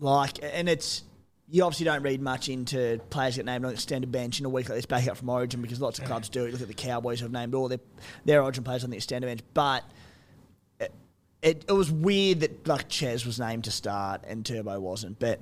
[0.00, 1.04] Like, and it's
[1.48, 4.48] you obviously don't read much into players get named on the extended bench in a
[4.48, 6.52] week like this back up from Origin because lots of clubs do it.
[6.52, 7.80] Look at the Cowboys who have named all their
[8.24, 9.84] their Origin players on the extended bench, but
[10.80, 10.92] it,
[11.42, 15.40] it, it was weird that like Ches was named to start and Turbo wasn't, but.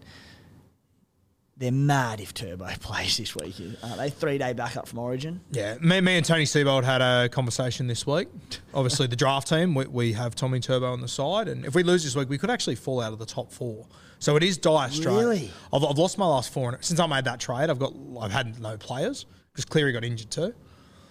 [1.61, 3.55] They're mad if Turbo plays this week.
[3.83, 4.09] Aren't they?
[4.09, 5.43] Three day backup from Origin.
[5.53, 8.29] Yeah, me, me and Tony Seabold had a conversation this week.
[8.73, 11.83] Obviously, the draft team, we, we have Tommy Turbo on the side, and if we
[11.83, 13.87] lose this week, we could actually fall out of the top four.
[14.21, 15.19] So it is dire straits.
[15.19, 15.51] Really?
[15.73, 17.69] I've, I've lost my last four in- since I made that trade.
[17.69, 20.55] I've got I've had no players because Cleary got injured too.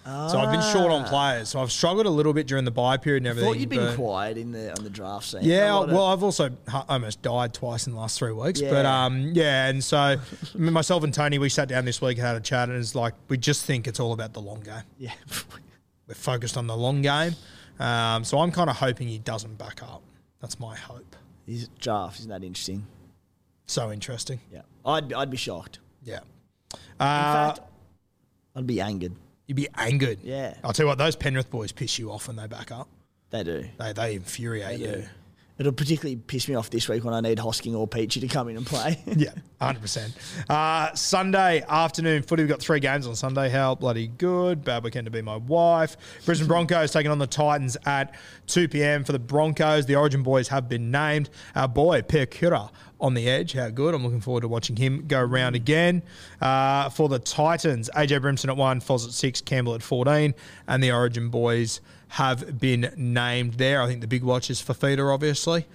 [0.05, 1.49] So I've been short on players.
[1.49, 3.49] So I've struggled a little bit during the buy period and I everything.
[3.53, 5.41] thought you'd been but- quiet in the on the draft scene.
[5.43, 6.49] yeah, lot of- well, I've also
[6.87, 8.59] almost died twice in the last three weeks.
[8.61, 9.05] But Yeah.
[9.05, 10.17] um, yeah, and so I
[10.55, 12.95] mean, myself and Tony, we sat down this week and had a chat, and it's
[12.95, 14.83] like we just think it's all about the long game.
[14.97, 15.11] yeah.
[16.07, 17.35] We're focused on the long game.
[17.79, 20.01] Um, so I'm kind of hoping he doesn't back up.
[20.41, 21.15] That's my hope.
[21.45, 22.87] His draft isn't that interesting?
[23.67, 24.39] So interesting.
[24.51, 25.77] Yeah, I'd I'd be shocked.
[26.03, 26.21] Yeah.
[26.73, 27.59] In Uh, fact,
[28.55, 29.13] I'd be angered.
[29.49, 30.19] You'd be angered.
[30.23, 30.53] Yeah.
[30.63, 32.87] I'll tell you what, those Penrith boys piss you off when they back up.
[33.31, 33.65] They do.
[33.79, 35.05] They, they infuriate you.
[35.59, 38.47] It'll particularly piss me off this week when I need Hosking or Peachy to come
[38.47, 39.03] in and play.
[39.19, 40.11] Yeah, 100%.
[40.49, 42.43] Uh, Sunday afternoon footy.
[42.43, 43.49] We've got three games on Sunday.
[43.49, 44.63] How bloody good.
[44.63, 45.97] Bad weekend to be my wife.
[46.23, 48.15] Brisbane Broncos taking on the Titans at
[48.47, 49.03] 2 p.m.
[49.03, 49.85] for the Broncos.
[49.85, 51.29] The Origin boys have been named.
[51.55, 52.69] Our boy, Piakura,
[53.01, 53.51] on the edge.
[53.53, 53.93] How good.
[53.93, 56.03] I'm looking forward to watching him go round again.
[56.39, 60.33] Uh, for the Titans, AJ Brimson at 1, Foz at 6, Campbell at 14.
[60.69, 63.81] And the Origin boys have been named there.
[63.81, 65.65] I think the big watch is for Feeder, obviously.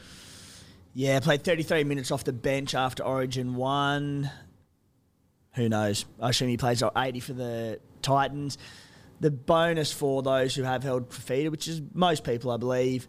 [0.95, 4.31] yeah, played 33 minutes off the bench after Origin one.
[5.55, 6.05] Who knows?
[6.21, 8.59] I assume he plays 80 for the Titans.
[9.21, 13.07] The bonus for those who have held feeder, which is most people, I believe,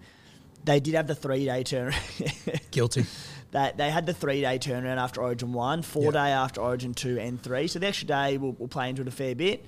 [0.64, 1.94] they did have the three day turn.
[2.72, 3.06] Guilty.
[3.52, 6.14] that they had the three day turnaround after Origin one, four Yep.
[6.14, 7.68] day after Origin two and three.
[7.68, 9.66] So the extra day will, will play into it a fair bit.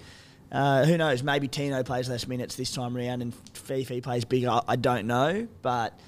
[0.52, 1.24] Uh, who knows?
[1.24, 4.62] Maybe Tino plays less minutes this time around and Fifi plays bigger.
[4.68, 6.00] I, don't know, but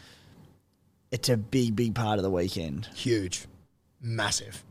[1.12, 2.88] it's a big, big part of the weekend.
[2.96, 3.46] Huge.
[4.02, 4.64] Massive.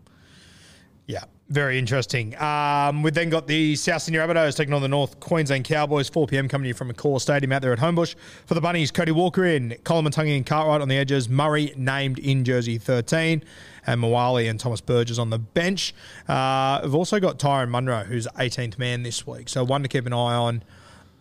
[1.06, 1.24] Yeah.
[1.48, 2.38] Very interesting.
[2.38, 6.06] Um, we've then got the South Sydney Rabbitohs taking on the North Queensland Cowboys.
[6.10, 6.46] 4 p.m.
[6.46, 8.14] coming to you from Accor Stadium out there at Homebush.
[8.44, 12.44] For the Bunnies, Cody Walker in, Koloamatangi and Cartwright on the edges, Murray named in
[12.44, 13.42] jersey 13,
[13.88, 15.94] and Mawali and Thomas Burgess on the bench.
[16.28, 19.48] Uh, we've also got Tyron Munro, who's 18th man this week.
[19.48, 20.62] So one to keep an eye on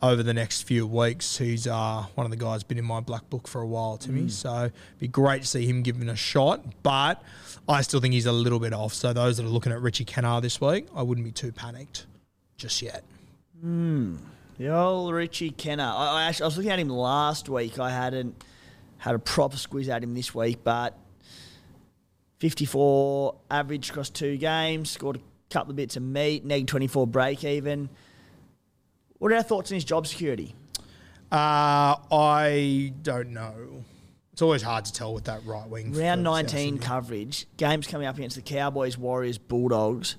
[0.01, 1.37] over the next few weeks.
[1.37, 4.23] He's uh, one of the guys been in my black book for a while, Timmy.
[4.23, 4.31] Mm.
[4.31, 6.83] So it'd be great to see him given a shot.
[6.83, 7.23] But
[7.69, 8.93] I still think he's a little bit off.
[8.93, 12.05] So those that are looking at Richie Kennar this week, I wouldn't be too panicked
[12.57, 13.05] just yet.
[14.57, 15.93] The old Richie Kennar.
[15.95, 17.79] I, I, actually, I was looking at him last week.
[17.79, 18.43] I hadn't
[18.97, 20.97] had a proper squeeze at him this week, but
[22.39, 25.19] 54 average across two games, scored a
[25.53, 27.89] couple of bits of meat, neg 24 break even.
[29.17, 30.53] What are our thoughts on his job security?
[31.31, 33.83] Uh, I don't know.
[34.31, 35.93] It's always hard to tell with that right wing.
[35.93, 40.15] Round 19 coverage, games coming up against the Cowboys, Warriors, Bulldogs.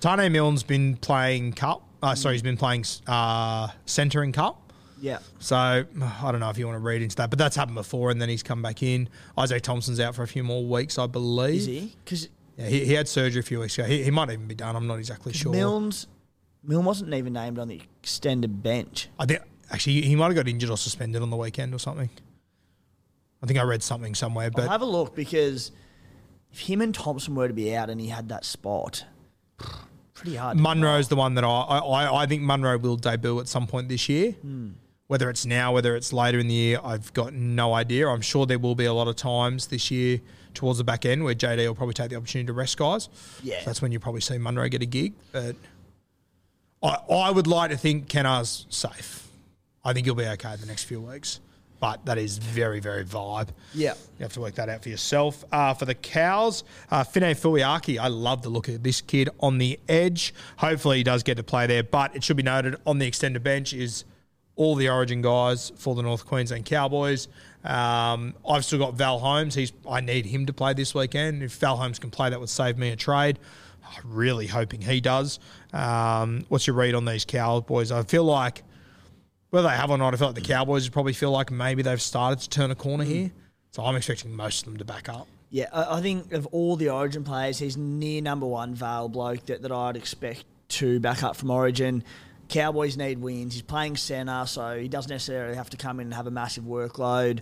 [0.00, 1.82] Taane Milne's been playing cup.
[2.02, 4.67] Uh, sorry, he's been playing uh, centre in cup.
[5.00, 5.18] Yeah.
[5.38, 5.84] So I
[6.22, 8.28] don't know if you want to read into that, but that's happened before, and then
[8.28, 9.08] he's come back in.
[9.36, 11.60] Izaac Thompson's out for a few more weeks, I believe.
[11.60, 11.96] Is he?
[12.04, 13.86] Because Yeah, he, he had surgery a few weeks ago.
[13.86, 14.74] He, he might even be done.
[14.76, 15.52] I'm not exactly sure.
[15.52, 16.06] Milnes,
[16.62, 19.08] Milne wasn't even named on the extended bench.
[19.18, 22.10] I think actually he might have got injured or suspended on the weekend or something.
[23.42, 25.70] I think I read something somewhere, but I'll have a look because
[26.52, 29.04] if him and Thompson were to be out and he had that spot,
[30.14, 30.56] pretty hard.
[30.56, 34.08] Munro's the one that I, I I think Munro will debut at some point this
[34.08, 34.32] year.
[34.32, 34.70] Hmm.
[35.08, 38.08] Whether it's now, whether it's later in the year, I've got no idea.
[38.08, 40.20] I'm sure there will be a lot of times this year
[40.52, 43.08] towards the back end where JD will probably take the opportunity to rest guys.
[43.42, 43.58] Yeah.
[43.60, 45.14] So that's when you probably see Munro get a gig.
[45.32, 45.56] But
[46.82, 49.26] I, I would like to think Kennar's safe.
[49.82, 51.40] I think he'll be okay in the next few weeks.
[51.80, 53.48] But that is very, very vibe.
[53.72, 53.94] Yeah.
[54.18, 55.44] You have to work that out for yourself.
[55.52, 59.78] Uh, for the cows, uh, Finefeuiaki, I love the look of this kid on the
[59.88, 60.34] edge.
[60.56, 63.44] Hopefully he does get to play there, but it should be noted on the extended
[63.44, 64.04] bench is
[64.58, 67.28] all the Origin guys for the North Queensland Cowboys.
[67.64, 69.54] Um, I've still got Val Holmes.
[69.54, 71.42] He's I need him to play this weekend.
[71.42, 73.38] If Val Holmes can play, that would save me a trade.
[73.84, 75.38] I'm really hoping he does.
[75.72, 77.90] Um, what's your read on these Cowboys?
[77.92, 78.64] I feel like
[79.50, 82.02] whether they have or not, I feel like the Cowboys probably feel like maybe they've
[82.02, 83.30] started to turn a corner here.
[83.70, 85.28] So I'm expecting most of them to back up.
[85.50, 89.46] Yeah, I, I think of all the Origin players, he's near number one Vale bloke
[89.46, 92.04] that, that I'd expect to back up from Origin.
[92.48, 93.54] Cowboys need wins.
[93.54, 96.64] He's playing centre, so he doesn't necessarily have to come in and have a massive
[96.64, 97.40] workload.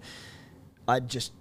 [0.89, 1.33] I just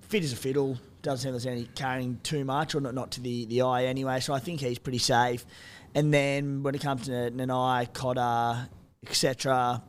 [0.00, 0.78] fit as a fiddle.
[1.02, 4.20] Doesn't seem there's any carrying too much, or not, not to the, the eye anyway.
[4.20, 5.46] So I think he's pretty safe.
[5.94, 8.68] And then when it comes to Nanai, Cotter,
[9.06, 9.82] etc.,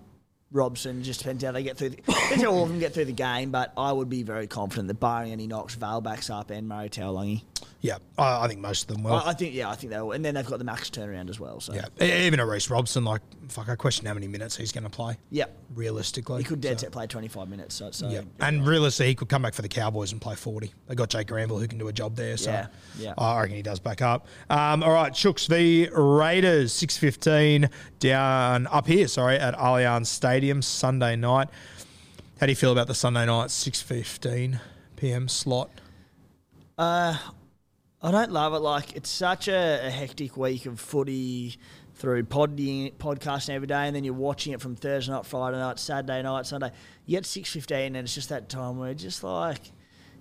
[0.51, 1.89] Robson, just depends how they get through.
[1.89, 4.47] The, depends how all of them get through the game, but I would be very
[4.47, 7.43] confident that barring any knocks, Val backs up and Murray Taulagi.
[7.81, 9.13] Yeah, I, I think most of them will.
[9.13, 10.11] I, I think, yeah, I think they will.
[10.11, 11.61] And then they've got the max turnaround as well.
[11.61, 14.73] So yeah, E- even a Reece Robson, like fuck, I question how many minutes he's
[14.73, 16.39] going to play yeah, realistically.
[16.39, 17.75] he could dead So, set play 25 minutes.
[17.75, 20.73] So, so Yeah, and realistically, he could come back for the Cowboys and play forty.
[20.87, 22.35] They got Jake Granville who can do a job there.
[22.35, 23.13] So Yeah, yeah.
[23.17, 24.27] I reckon he does back up.
[24.49, 29.07] Um, all right, Chooks v Raiders, six fifteen down up here.
[29.07, 31.47] Sorry, at Allianz Stadium Sunday night.
[32.41, 34.59] How do you feel about the Sunday night six fifteen
[34.97, 35.29] p.m.
[35.29, 35.69] slot?
[38.01, 38.59] I don't love it.
[38.59, 41.57] Like it's such a, a hectic week of footy
[41.95, 45.79] through podding, podcasting every day, and then you're watching it from Thursday night, Friday night,
[45.79, 46.71] Saturday night, Sunday.
[47.05, 49.59] You get six fifteen, and it's just that time where just like,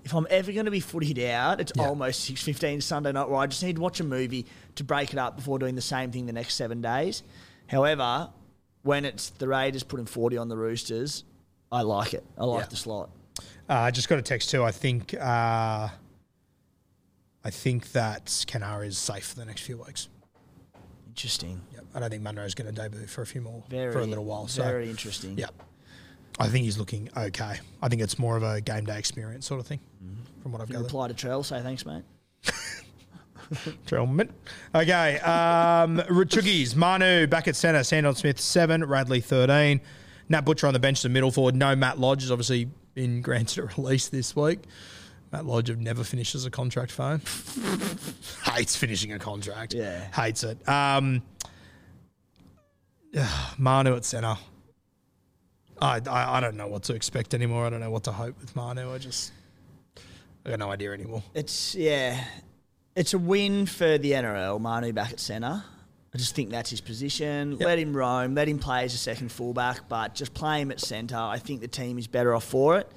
[0.05, 1.87] if I'm ever going to be footied out, it's Yeah.
[1.89, 5.13] almost six fifteen Sunday night, where I just need to watch a movie to break
[5.13, 7.23] it up before doing the same thing the next seven days.
[7.69, 8.31] However,
[8.83, 11.23] when it's the Raiders putting forty on the Roosters,
[11.71, 12.25] I like it.
[12.37, 12.69] I like Yeah.
[12.71, 13.11] the slot.
[13.71, 14.65] Uh, I just got a text too.
[14.65, 15.89] I think uh,
[17.45, 20.09] I think that Kenara is safe for the next few weeks.
[21.09, 21.61] Interesting.
[21.75, 21.85] Yep.
[21.95, 24.25] I don't think Munro's going to debut for a few more Very for a little
[24.25, 24.47] while.
[24.49, 25.37] So very interesting.
[25.37, 25.47] yeah,
[26.39, 27.59] I think he's looking okay.
[27.83, 29.81] I think it's more of a game day experience sort of thing,
[30.43, 30.85] from what I've gathered.
[30.85, 32.05] reply to Trell, say thanks, mate.
[33.87, 34.31] Trellman.
[34.75, 36.03] Okay, um,
[36.77, 39.81] Manu back at centre, Sandon Smith seven, Radley thirteen,
[40.29, 41.57] Nat Butcher on the bench, the middle forward.
[41.57, 44.61] No Matt Lodge has obviously been granted a release this week.
[45.33, 47.21] Matt Lodge have never finishes a contract phone.
[48.45, 49.75] Hates finishing a contract.
[49.75, 50.01] Yeah.
[50.13, 50.67] Hates it.
[50.69, 51.23] Um,
[53.59, 54.37] Manu at centre.
[55.81, 57.67] I, I I don't know what to expect anymore.
[57.67, 58.93] I don't know what to hope with Manu.
[58.93, 59.33] I just
[60.45, 61.23] I got no idea anymore.
[61.35, 62.25] It's yeah,
[62.97, 64.61] it's a win for the NRL.
[64.61, 65.63] Manu back at centre.
[66.15, 67.59] I just think that's his position.
[67.59, 68.35] Let him roam.
[68.35, 71.17] Let him play as a second fullback, but just play him at centre.
[71.17, 72.91] I think the team is better off for it.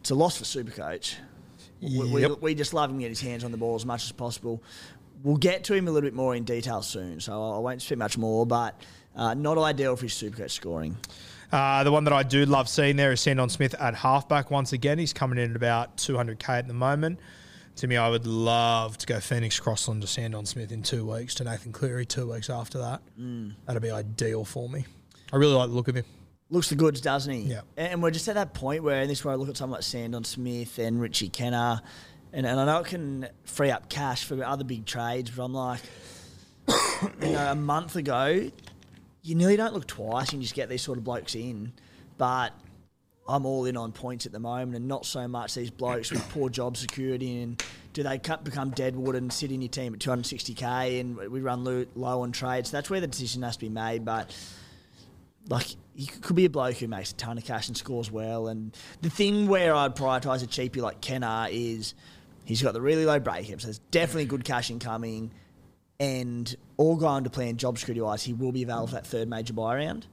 [0.00, 1.16] It's a loss for Supercoach.
[1.80, 4.12] We, we, we just love him get his hands on the ball as much as
[4.12, 4.62] possible.
[5.22, 7.98] we'll get to him a little bit more in detail soon, so I won't speak
[7.98, 8.44] much more.
[8.46, 8.80] But
[9.16, 10.96] uh, not ideal for his Supercoach scoring.
[11.52, 14.72] Uh, the one that I do love seeing there is Sandon Smith at halfback once
[14.72, 14.98] again.
[14.98, 17.18] He's coming in at about 200k at the moment.
[17.76, 21.34] To me, I would love to go Phoenix Crossland to Sandon Smith in two weeks,
[21.36, 23.00] to Nathan Cleary two weeks after that.
[23.18, 23.54] Mm.
[23.66, 24.84] That'd be ideal for me.
[25.32, 26.04] I really like the look of him.
[26.50, 27.42] Looks the goods, doesn't he?
[27.42, 27.60] Yeah.
[27.76, 29.78] And we're just at that point where, and this is where I look at someone
[29.78, 31.80] like Sandon Smith and Richie Kennar,
[32.32, 35.54] and, and I know it can free up cash for other big trades, but I'm
[35.54, 35.80] like,
[37.22, 38.50] you know, a month ago,
[39.22, 41.72] you nearly don't look twice and you just get these sort of blokes in.
[42.18, 42.52] But
[43.28, 46.26] I'm all in on points at the moment and not so much these blokes with
[46.30, 50.00] poor job security and do they cut, become deadwood and sit in your team at
[50.00, 52.70] 260k and we run low, low on trades.
[52.70, 54.04] That's where the decision has to be made.
[54.04, 54.34] But
[55.48, 58.48] like he could be a bloke who makes a ton of cash and scores well.
[58.48, 61.94] And the thing where I'd prioritise a cheapie like Kennar is
[62.44, 65.32] he's got the really low break breakup, so there's definitely good cash incoming.
[65.98, 69.28] And all going to plan job security wise, he will be available for that third
[69.28, 70.06] major buy round.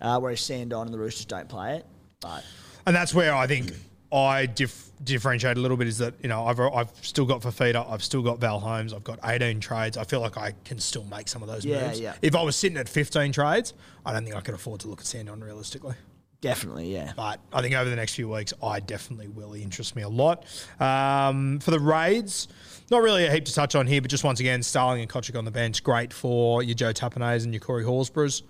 [0.00, 1.86] Uh, whereas Sandon and the Roosters don't play it.
[2.20, 2.44] But
[2.86, 3.72] And that's where I think
[4.12, 7.90] I dif- differentiate a little bit is that, you know, I've, I've still got Fifita,
[7.90, 9.96] I've still got Val Holmes, I've got 18 trades.
[9.96, 12.00] I feel like I can still make some of those Yeah, moves.
[12.00, 12.14] yeah.
[12.22, 15.00] If I was sitting at 15 trades, I don't think I could afford to look
[15.00, 15.94] at Sandon realistically.
[16.40, 17.12] definitely, yeah.
[17.16, 19.52] But I think over the next few weeks, I definitely will.
[19.52, 20.44] He interests me a lot.
[20.80, 22.46] Um, for the raids,
[22.90, 25.36] not really a heap to touch on here, but just once again, Starling and Kochik
[25.36, 28.42] on the bench, great for your Joe Tapines and your Corey Horsburghs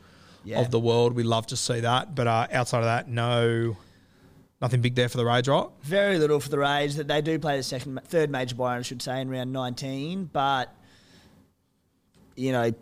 [0.44, 0.60] Yeah.
[0.60, 1.14] of the world.
[1.14, 2.14] We love to see that.
[2.14, 3.76] But uh, outside of that, no,
[4.60, 5.66] nothing big there for the raids, right?
[5.82, 6.94] Very little for the Rage.
[6.94, 10.30] That they do play the second, third major buy, I should say, in round 19.
[10.32, 10.74] But
[12.36, 12.72] you know,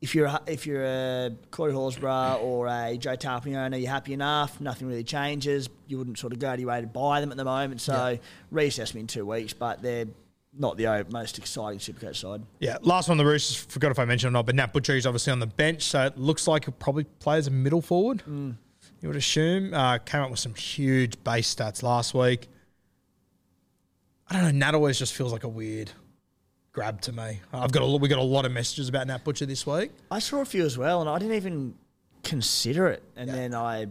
[0.00, 4.12] if you're a- if you're a Corey Horsburgh or a Joe Tapine owner, you're happy
[4.12, 4.60] enough.
[4.60, 5.68] Nothing really changes.
[5.88, 7.80] You wouldn't sort of go to your way to buy them at the moment.
[7.80, 8.18] So
[8.52, 9.52] reassess me in two weeks.
[9.52, 10.06] But they're
[10.58, 12.42] not the most exciting Supercoach side.
[12.60, 13.56] Yeah, last one, the Roosters.
[13.56, 16.06] Forgot if I mentioned or not, but Nat Butcher is obviously on the bench, so
[16.06, 18.22] it looks like he'll probably play as a middle forward.
[18.28, 18.56] Mm.
[19.06, 19.72] You would assume.
[19.72, 22.48] Uh, came up with some huge base stats last week.
[24.28, 24.50] I don't know.
[24.66, 25.92] Nat always just feels like a weird
[26.72, 27.38] grab to me.
[27.52, 29.92] I've got a, we got a lot of messages about Nat Butcher this week.
[30.10, 31.76] I saw a few as well, and I didn't even
[32.24, 33.04] consider it.
[33.14, 33.86] And then I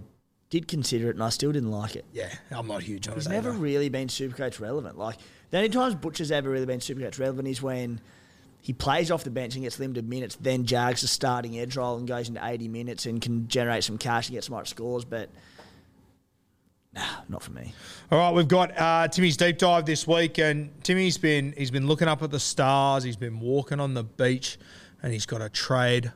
[0.49, 2.03] did consider it, and I still didn't like it.
[2.11, 3.29] Yeah, I'm not huge on He's it.
[3.29, 3.57] never either.
[3.57, 4.97] really been Supercoach relevant.
[4.97, 5.15] Like
[5.51, 8.01] the only times Butcher's ever really been Supercoach relevant is when
[8.65, 11.97] he plays off the bench and gets limited minutes, then jags the starting edge role
[11.97, 15.05] and goes into 80 minutes and can generate some cash and get some right scores.
[15.05, 15.29] But
[16.95, 17.75] nah, not for me.
[18.09, 21.85] All right, we've got uh, Timmy's deep dive this week, and Timmy's been he's been
[21.85, 23.03] looking up at the stars.
[23.03, 24.57] He's been walking on the beach,
[25.03, 26.11] and he's got a trade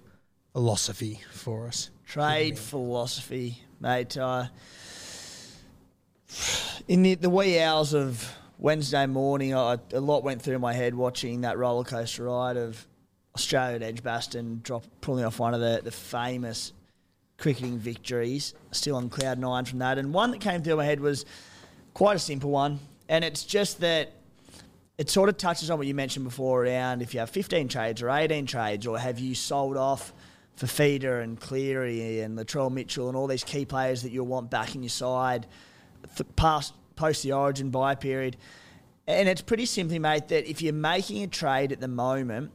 [0.54, 1.92] philosophy for us.
[2.08, 4.18] Trade philosophy, mate.
[4.18, 4.46] Uh,
[6.88, 10.94] in the, the wee hours of Wednesday morning, I, a lot went through my head
[10.94, 12.86] watching that roller coaster ride of
[13.34, 16.74] Australia at Edgbaston drop, pulling off one of the, the famous
[17.38, 18.54] cricketing victories.
[18.72, 19.98] Still on cloud nine from that.
[19.98, 21.26] And one that came through my head was
[21.94, 22.80] quite a simple one.
[23.08, 24.12] And it's just that
[24.98, 28.02] it sort of touches on what you mentioned before around if you have 15 trades
[28.02, 30.12] or 18 trades, or have you sold off
[30.58, 34.52] for Fifita and Cleary and Latrell Mitchell and all these key players that you'll want
[34.52, 35.48] back in your side
[36.36, 38.36] past post the Origin buy period.
[39.08, 42.52] And it's pretty simply, mate, that if you're making a trade at the moment,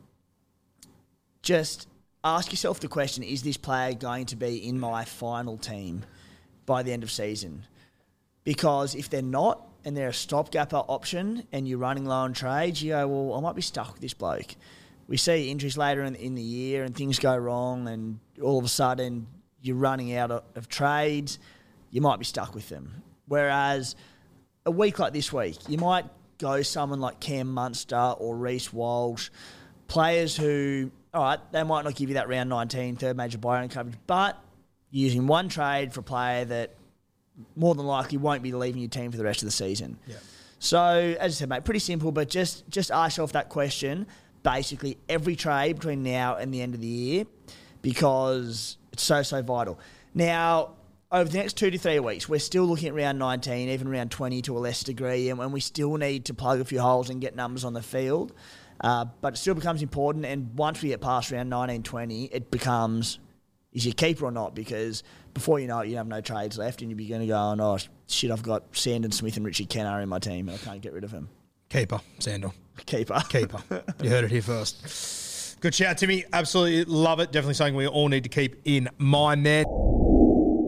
[1.42, 1.88] just
[2.22, 6.04] ask yourself the question: Is this player going to be in my final team
[6.66, 7.64] by the end of season?
[8.44, 12.82] Because if they're not, and they're a stopgap option, and you're running low on trades,
[12.82, 14.54] you go, well, I might be stuck with this bloke.
[15.08, 18.64] We see injuries later in, in the year, and things go wrong, and all of
[18.64, 19.26] a sudden
[19.60, 21.38] you're running out of, of trades.
[21.90, 23.02] You might be stuck with them.
[23.26, 23.96] Whereas
[24.66, 26.06] a week like this week, you might
[26.38, 29.30] go someone like Cam Munster or Reece Walsh,
[29.86, 33.58] players who, all right, they might not give you that round 19 third major buy
[33.58, 34.38] round coverage, but
[34.90, 36.74] using one trade for a player that
[37.56, 39.98] more than likely won't be leaving your team for the rest of the season.
[40.06, 40.16] Yeah.
[40.58, 44.06] So as I said, mate, pretty simple, but just just ask yourself that question
[44.42, 47.24] basically every trade between now and the end of the year
[47.82, 49.78] because it's so so vital.
[50.14, 50.74] Now
[51.14, 54.10] over the next two to three weeks, we're still looking at round 19, even round
[54.10, 57.08] 20 to a less degree, and, and we still need to plug a few holes
[57.08, 58.32] and get numbers on the field.
[58.80, 62.50] Uh, but it still becomes important, and once we get past round 19, 20, it
[62.50, 63.20] becomes
[63.72, 64.54] is your keeper or not?
[64.54, 65.02] Because
[65.34, 67.36] before you know it, you have no trades left, and you'll be going to go,
[67.36, 70.64] oh, no, shit, I've got Sandon Smith and Richie Kennar in my team, and I
[70.64, 71.28] can't get rid of him.
[71.68, 72.52] Keeper, Sandor.
[72.86, 73.20] Keeper.
[73.28, 73.62] Keeper.
[74.02, 75.60] you heard it here first.
[75.60, 76.24] Good shout, Timmy.
[76.32, 77.32] Absolutely love it.
[77.32, 79.64] Definitely something we all need to keep in mind there.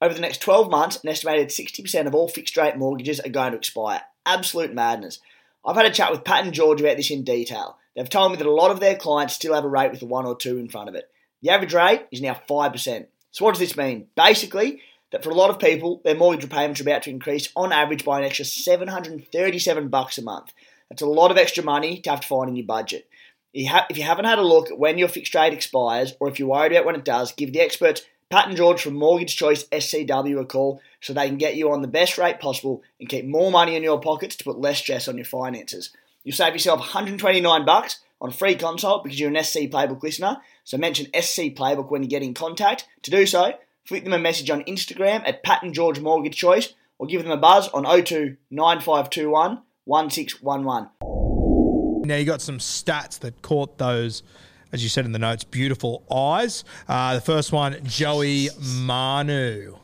[0.03, 3.53] Over the next 12 months, an estimated 60% of all fixed rate mortgages are going
[3.53, 4.03] to expire.
[4.27, 5.21] Absolute madness.
[5.65, 7.79] I've had a chat with Pat and George about this in detail.
[7.95, 10.07] They've told me that a lot of their clients still have a rate with a
[10.07, 11.11] 1 or 2 in front of it.
[11.41, 13.07] The average rate is now 5%.
[13.31, 14.09] So, what does this mean?
[14.15, 14.81] Basically,
[15.13, 18.05] that for a lot of people, their mortgage repayments are about to increase on average
[18.05, 20.53] by an extra 737 bucks a month.
[20.91, 23.09] That's a lot of extra money to have to find in your budget.
[23.55, 26.49] If you haven't had a look at when your fixed rate expires, or if you're
[26.49, 30.41] worried about when it does, give the experts Pat and George from Mortgage Choice SCW
[30.41, 33.53] a call so they can get you on the best rate possible and keep more
[33.53, 35.91] money in your pockets to put less stress on your finances.
[36.25, 40.39] You'll save yourself 129 bucks on a free consult because you're an SC Playbook listener.
[40.65, 42.89] So mention SC Playbook when you get in contact.
[43.03, 43.53] To do so,
[43.85, 47.31] flick them a message on Instagram at Pat and George Mortgage Choice or give them
[47.31, 52.09] a buzz on 02 9521 1611.
[52.09, 54.25] Now you got some stats that caught those
[54.73, 56.65] as you said in the notes, beautiful eyes.
[56.89, 59.77] Uh, the first one, Joey Manu.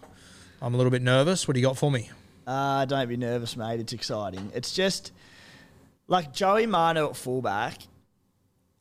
[0.60, 1.46] I'm a little bit nervous.
[1.46, 2.10] What do you got for me?
[2.46, 3.80] Uh, don't be nervous, mate.
[3.80, 4.50] It's exciting.
[4.54, 5.12] It's just
[6.08, 7.78] like Joey Manu at fullback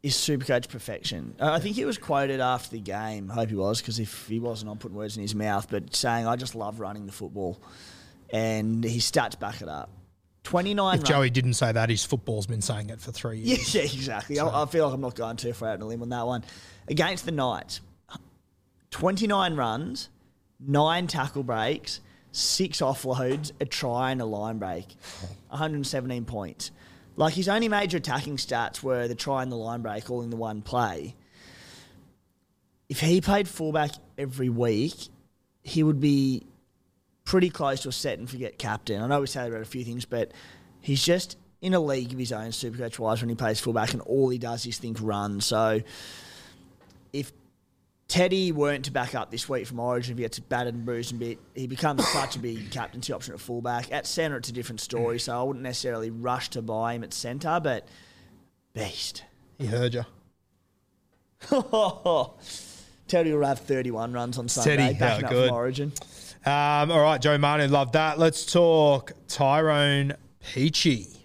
[0.04, 1.36] is super coach perfection.
[1.40, 3.30] I think he was quoted after the game.
[3.30, 5.68] I hope he was, because if he wasn't, I'm putting words in his mouth.
[5.70, 7.62] But saying, I just love running the football.
[8.32, 9.90] And his stats back it up.
[10.44, 13.74] 29 If Joey didn't say that, his football's been saying it for three years.
[13.74, 14.36] Yeah, yeah exactly.
[14.38, 14.48] So.
[14.48, 16.26] I, I, feel like I'm not going too far out on a limb on that
[16.26, 16.44] one.
[16.88, 17.82] Against the Knights,
[18.92, 20.10] 29 runs,
[20.60, 24.88] nine tackle breaks, six offloads, a try, and a line break.
[25.50, 26.72] 117 points.
[27.18, 30.30] Like his only major attacking stats were the try and the line break, all in
[30.30, 31.16] the one play.
[32.90, 34.96] If he played fullback every week,
[35.62, 36.46] he would be
[37.24, 39.02] pretty close to a set and forget captain.
[39.02, 40.32] I know we say about a few things, but
[40.82, 44.02] he's just in a league of his own, Supercoach wise, when he plays fullback, and
[44.02, 45.42] all he does is think run.
[45.42, 45.82] So
[47.14, 47.32] if
[48.08, 51.14] Teddy weren't to back up this week from Origin, if he gets battered and bruised
[51.14, 53.92] a bit, he becomes such a big captaincy option at fullback.
[53.92, 57.14] At centre, it's a different story, so I wouldn't necessarily rush to buy him at
[57.14, 57.88] centre, but
[58.74, 59.24] beast.
[59.58, 60.06] He heard you.
[63.08, 65.48] Teddy will have 31 runs on Sunday, Teddy, backing oh, up good.
[65.48, 65.92] from Origin.
[66.46, 68.18] Um, all right, Joe Manu, love that.
[68.18, 70.14] Let's talk Tyrone
[70.44, 71.18] Peachey.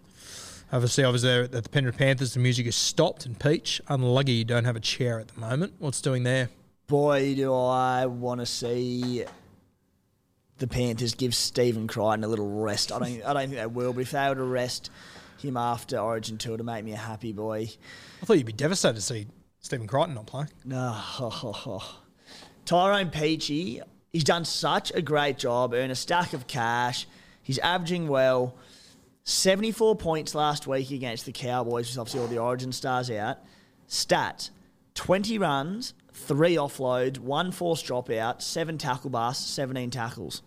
[0.72, 2.34] Obviously, I was there at the Penrith Panthers.
[2.34, 5.74] The music is stopped, and Peach, unlucky you don't have a chair at the moment.
[5.78, 6.50] What's doing there?
[6.86, 9.24] Boy, do I want to see
[10.58, 12.92] the Panthers give Stephen Crichton a little rest.
[12.92, 14.90] I don't, I don't think they will, but if they were to rest
[15.38, 17.68] him after Origin Tour to make me a happy boy.
[18.22, 19.26] I thought you'd be devastated to see
[19.60, 20.44] Stephen Crichton not play.
[20.64, 20.98] No.
[22.64, 23.82] Tyrone Peachey,
[24.12, 27.06] He's done such a great job, earned a stack of cash.
[27.42, 28.54] He's averaging well.
[29.24, 33.38] 74 points last week against the Cowboys, which obviously all the origin stars out.
[33.88, 34.50] Stats
[34.94, 40.42] 20 runs, three offloads, one forced dropout, seven tackle busts, 17 tackles.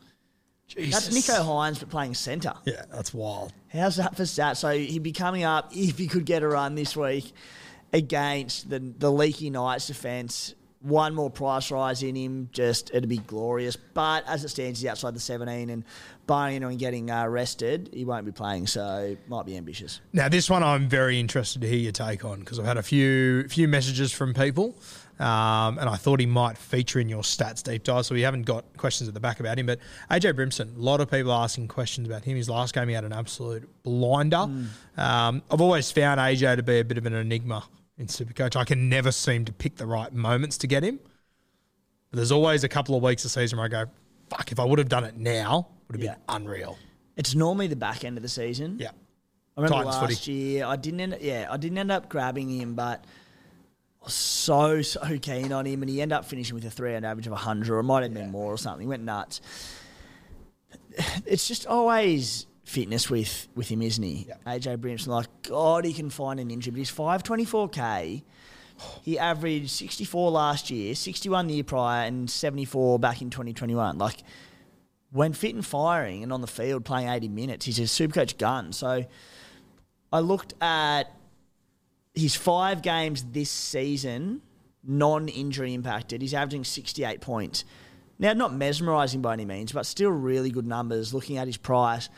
[0.68, 1.08] Jesus.
[1.08, 2.54] That's Nicho Hynes, but playing centre.
[2.66, 3.54] Yeah, that's wild.
[3.72, 4.58] How's that for stats?
[4.58, 7.32] So he'd be coming up, if he could get a run this week,
[7.92, 13.18] against the, the leaky Knights defence one more price rise in him, just it'd be
[13.18, 13.76] glorious.
[13.76, 15.84] But as it stands, he's outside the 17 and
[16.26, 20.00] buying and getting uh, rested, he won't be playing, so might be ambitious.
[20.14, 22.84] Now, this one I'm very interested to hear your take on because I've had a
[22.84, 24.76] few few messages from people.
[25.20, 28.06] Um, and I thought he might feature in your stats deep dive.
[28.06, 29.66] So we haven't got questions at the back about him.
[29.66, 32.38] But AJ Brimson, a lot of people asking questions about him.
[32.38, 34.38] His last game, he had an absolute blinder.
[34.38, 34.68] Mm.
[34.98, 37.66] Um, I've always found AJ to be a bit of an enigma
[38.00, 38.56] in Supercoach.
[38.56, 41.00] I can never seem to pick the right moments to get him.
[42.10, 43.86] But there's always a couple of weeks of season where I go,
[44.30, 46.14] fuck, if I would have done it now, it would have yeah.
[46.14, 46.78] been unreal.
[47.18, 48.78] It's normally the back end of the season.
[48.80, 48.92] Yeah.
[49.58, 50.32] I remember Titans last footy.
[50.32, 53.04] year, I didn't end, yeah, I didn't end up grabbing him, but
[54.02, 56.96] I was so, so keen on him, and he ended up finishing with a three
[56.96, 58.32] and average of 100, or it might have been yeah.
[58.32, 58.82] more or something.
[58.82, 59.42] He went nuts.
[61.26, 64.28] It's just always fitness with with him, isn't he?
[64.28, 64.46] Yep.
[64.46, 68.24] AJ Brimson, like God, he can find an injury, but he's five twenty four k.
[69.02, 73.22] He averaged sixty four last year, sixty one the year prior, and seventy four back
[73.22, 73.98] in twenty twenty one.
[73.98, 74.24] Like
[75.12, 78.38] when fit and firing and on the field playing eighty minutes, he's a super coach
[78.38, 78.72] gun.
[78.72, 79.06] So
[80.14, 81.12] I looked at
[82.14, 84.42] his five games this season,
[84.84, 86.22] non injury impacted.
[86.22, 87.66] He's averaging sixty eight points.
[88.22, 92.10] Now, not mesmerising by any means, but still really good numbers looking at his price.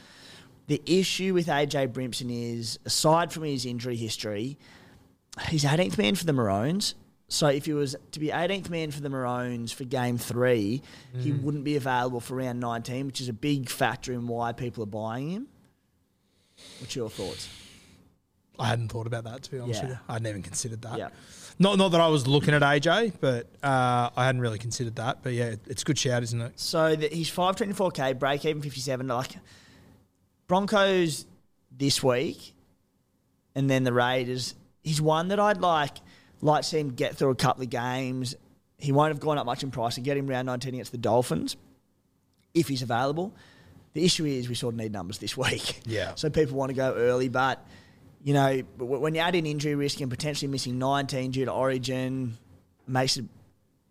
[0.71, 4.57] The issue with AJ Brimson is, aside from his injury history,
[5.49, 6.95] he's 18th man for the Maroons.
[7.27, 10.81] So if he was to be 18th man for the Maroons for game three,
[11.13, 11.21] mm.
[11.21, 14.81] he wouldn't be available for round 19, which is a big factor in why people
[14.83, 15.47] are buying him.
[16.79, 17.49] What's your thoughts?
[18.57, 19.89] I hadn't thought about that to be honest yeah.
[19.89, 20.03] with you.
[20.07, 20.97] I hadn't even considered that.
[20.97, 21.09] Yeah.
[21.59, 25.21] Not not that I was looking at AJ, but uh, I hadn't really considered that.
[25.21, 26.57] But yeah, it's a good shout, isn't it?
[26.57, 29.05] So the, he's 524k, break even 57.
[29.05, 29.35] Like
[30.51, 31.25] Broncos
[31.71, 32.53] this week,
[33.55, 35.95] and then the Raiders he's one that I'd like
[36.41, 38.35] like to see him get through a couple of games.
[38.77, 40.97] He won't have gone up much in price and get him round 19 against the
[40.97, 41.55] Dolphins
[42.53, 43.31] if he's available.
[43.93, 45.79] The issue is we sort of need numbers this week.
[45.85, 46.15] Yeah.
[46.15, 47.65] So people want to go early, but
[48.21, 52.37] you know when you add in injury risk and potentially missing 19 due to Origin,
[52.87, 53.23] makes it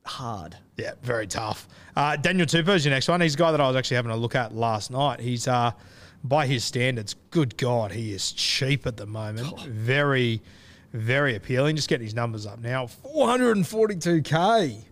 [0.05, 0.57] hard.
[0.77, 1.69] Yeah, very tough.
[1.97, 3.23] Uh, Daniel Tupou is your next one.
[3.23, 5.21] He's a guy that I was actually having a look at last night.
[5.21, 5.71] He's, uh,
[6.23, 9.61] by his standards, good God, he is cheap at the moment.
[9.63, 10.43] Very,
[10.93, 11.77] very appealing.
[11.77, 12.87] Just getting his numbers up now.
[12.87, 14.85] 442k.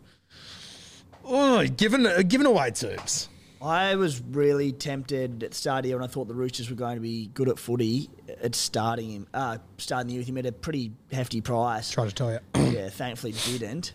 [1.30, 3.28] Oh, given uh, giving away Tubes.
[3.60, 6.70] I was really tempted at the start of the year when I thought the Roosters
[6.70, 8.08] were going to be good at footy
[8.40, 11.90] at starting him, uh, starting the year with him at a pretty hefty price.
[11.90, 12.38] Try to tell you.
[12.54, 13.94] yeah, thankfully didn't.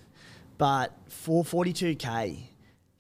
[0.58, 2.40] But 442k,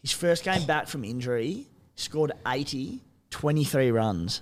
[0.01, 3.02] his first game back from injury, scored 80,
[3.33, 4.41] 23 runs.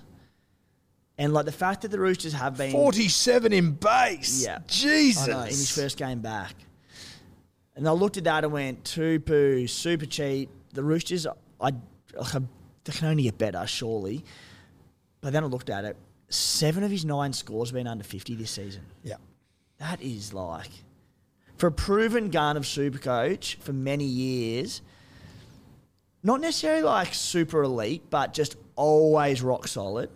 [1.16, 4.44] And like the fact that the Roosters have been 47 in base.
[4.44, 4.58] Yeah.
[4.66, 5.26] Jesus.
[5.26, 6.54] Know, in his first game back.
[7.74, 10.50] And I looked at that and went, Tupou, super cheap.
[10.74, 11.74] The Roosters, I, like,
[12.84, 14.24] they can only get better, surely.
[15.22, 15.96] But then I looked at it.
[16.28, 18.82] Seven of his nine scores have been under 50 this season.
[19.02, 19.16] Yeah.
[19.78, 20.70] That is like,
[21.56, 24.82] for a proven gun of super coach for many years,
[26.22, 30.10] not necessarily like super elite, but just always rock solid.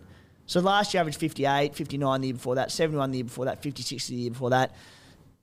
[0.45, 3.61] So last year averaged 58, 59 the year before that, 71 the year before that,
[3.61, 4.75] 56 the year before that.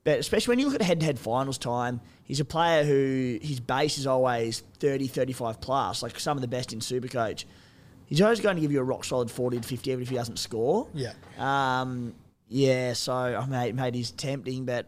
[0.03, 3.97] But especially when you look at head-to-head finals time, he's a player who his base
[3.97, 7.45] is always 30, 35 plus, like some of the best in Supercoach.
[8.05, 10.15] He's always going to give you a rock solid 40 to 50 even if he
[10.15, 10.87] doesn't score.
[10.93, 11.13] Yeah.
[11.37, 12.13] Um,
[12.47, 14.87] yeah, so I mate, mate, he's tempting, but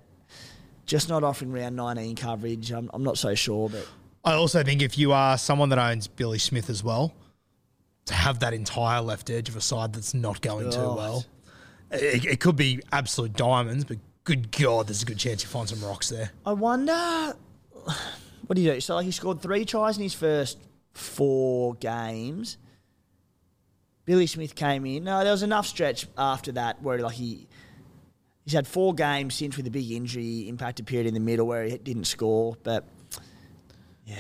[0.85, 2.71] just not offering round 19 coverage.
[2.71, 3.87] I'm, I'm not so sure, but
[4.23, 7.13] I also think if you are someone that owns Billy Smith as well,
[8.07, 11.25] to have that entire left edge of a side that's not going too well,
[11.91, 15.69] it, it could be absolute diamonds, but good God, there's a good chance you find
[15.69, 16.31] some rocks there.
[16.45, 17.35] I wonder
[18.47, 18.81] what do you do?
[18.81, 20.57] So like he scored three tries in his first
[20.93, 22.57] four games.
[24.05, 25.03] Billy Smith came in.
[25.03, 27.47] No, there was enough stretch after that where like he
[28.45, 31.65] he's had four games since with a big injury impacted period in the middle where
[31.65, 32.55] he didn't score.
[32.63, 32.85] But
[34.05, 34.15] yeah,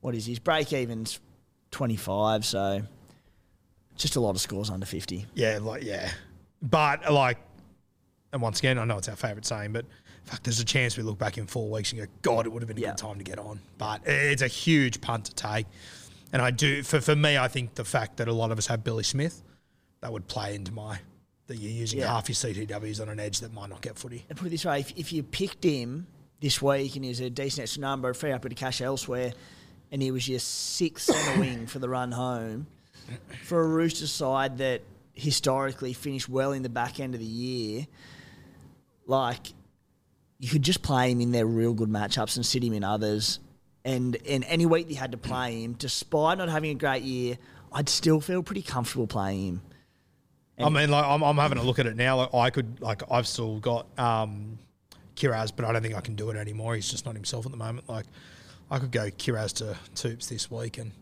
[0.00, 1.18] what is his break even's
[1.70, 2.44] twenty five?
[2.44, 2.82] So
[3.96, 5.26] just a lot of scores under fifty.
[5.34, 6.10] Yeah, like yeah,
[6.62, 7.38] but like,
[8.32, 9.84] and once again, I know it's our favourite saying, but
[10.24, 12.62] fuck, there's a chance we look back in four weeks and go, God, it would
[12.62, 12.88] have been a Yeah.
[12.90, 13.60] good time to get on.
[13.78, 15.66] But it's a huge punt to take,
[16.32, 18.66] and I do for for me, I think the fact that a lot of us
[18.66, 19.42] have Billy Smith,
[20.00, 20.98] that would play into my
[21.48, 22.08] that you're using Yeah.
[22.08, 24.22] half your CTWs on an edge that might not get footy.
[24.28, 26.06] And put it this way, if, if you picked him
[26.40, 29.32] this week and he's a decent extra number, free up a bit of cash elsewhere,
[29.90, 32.66] and he was your sixth centre wing for the run home,
[33.44, 34.82] for a Rooster side that
[35.14, 37.86] historically finished well in the back end of the year,
[39.06, 39.48] like
[40.38, 43.40] you could just play him in their real good matchups and sit him in others.
[43.84, 47.38] And and any week you had to play him, despite not having a great year,
[47.72, 49.62] I'd still feel pretty comfortable playing him.
[50.58, 52.18] I mean, like I'm, I'm having a look at it now.
[52.18, 54.58] Like I could, like I've still got um,
[55.16, 56.74] Kiraz, but I don't think I can do it anymore.
[56.74, 57.88] He's just not himself at the moment.
[57.88, 58.06] Like
[58.70, 60.92] I could go Kiraz to Toops this week and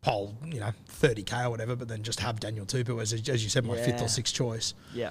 [0.00, 3.50] poll, you know, 30k or whatever, but then just have Daniel Tupou as, as you
[3.50, 4.74] said, my fifth or sixth choice.
[4.94, 5.10] Yeah.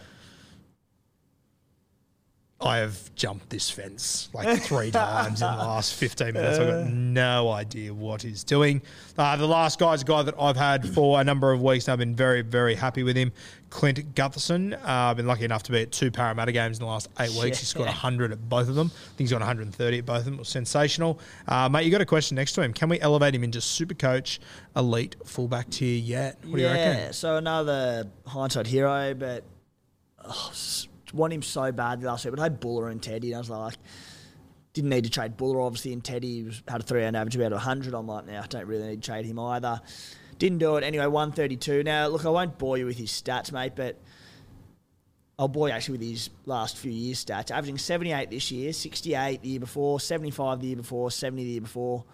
[2.60, 6.58] I have jumped this fence like three times in the last 15 minutes.
[6.58, 8.82] I've got no idea what he's doing.
[9.16, 11.94] Uh, the last guy's a guy that I've had for a number of weeks and
[11.94, 13.32] I've been very, very happy with him.
[13.70, 14.74] Clint Gutherson.
[14.74, 17.30] Uh, I've been lucky enough to be at two Parramatta games in the last eight
[17.40, 17.60] weeks.
[17.60, 17.92] He's scored Yeah.
[17.92, 18.88] 100 at both of them.
[18.92, 20.34] I think he's got 130 at both of them.
[20.36, 21.20] It was sensational.
[21.48, 22.74] Uh, mate, you got a question next to him.
[22.74, 24.40] Can we elevate him into super coach,
[24.76, 26.38] elite fullback tier yet?
[26.44, 27.14] What do you yeah, reckon?
[27.14, 29.44] so another hindsight hero, but
[30.26, 30.52] oh,
[31.14, 32.34] want him so bad last week.
[32.34, 33.76] But I had Bula and Teddy, and I was like,
[34.74, 37.54] didn't need to trade Bula, obviously, and Teddy had a three round average of about
[37.54, 37.94] 100.
[37.94, 39.82] I'm like, now I don't really need to trade him either.
[40.38, 40.84] Didn't do it.
[40.84, 41.84] Anyway, 132.
[41.84, 44.00] Now, look, I won't bore you with his stats, mate, but
[45.40, 47.50] I'll bore you actually with his last few years' stats.
[47.50, 51.62] Averaging 78 this year, 68 the year before, 75 the year before, 70 the year
[51.62, 52.06] before.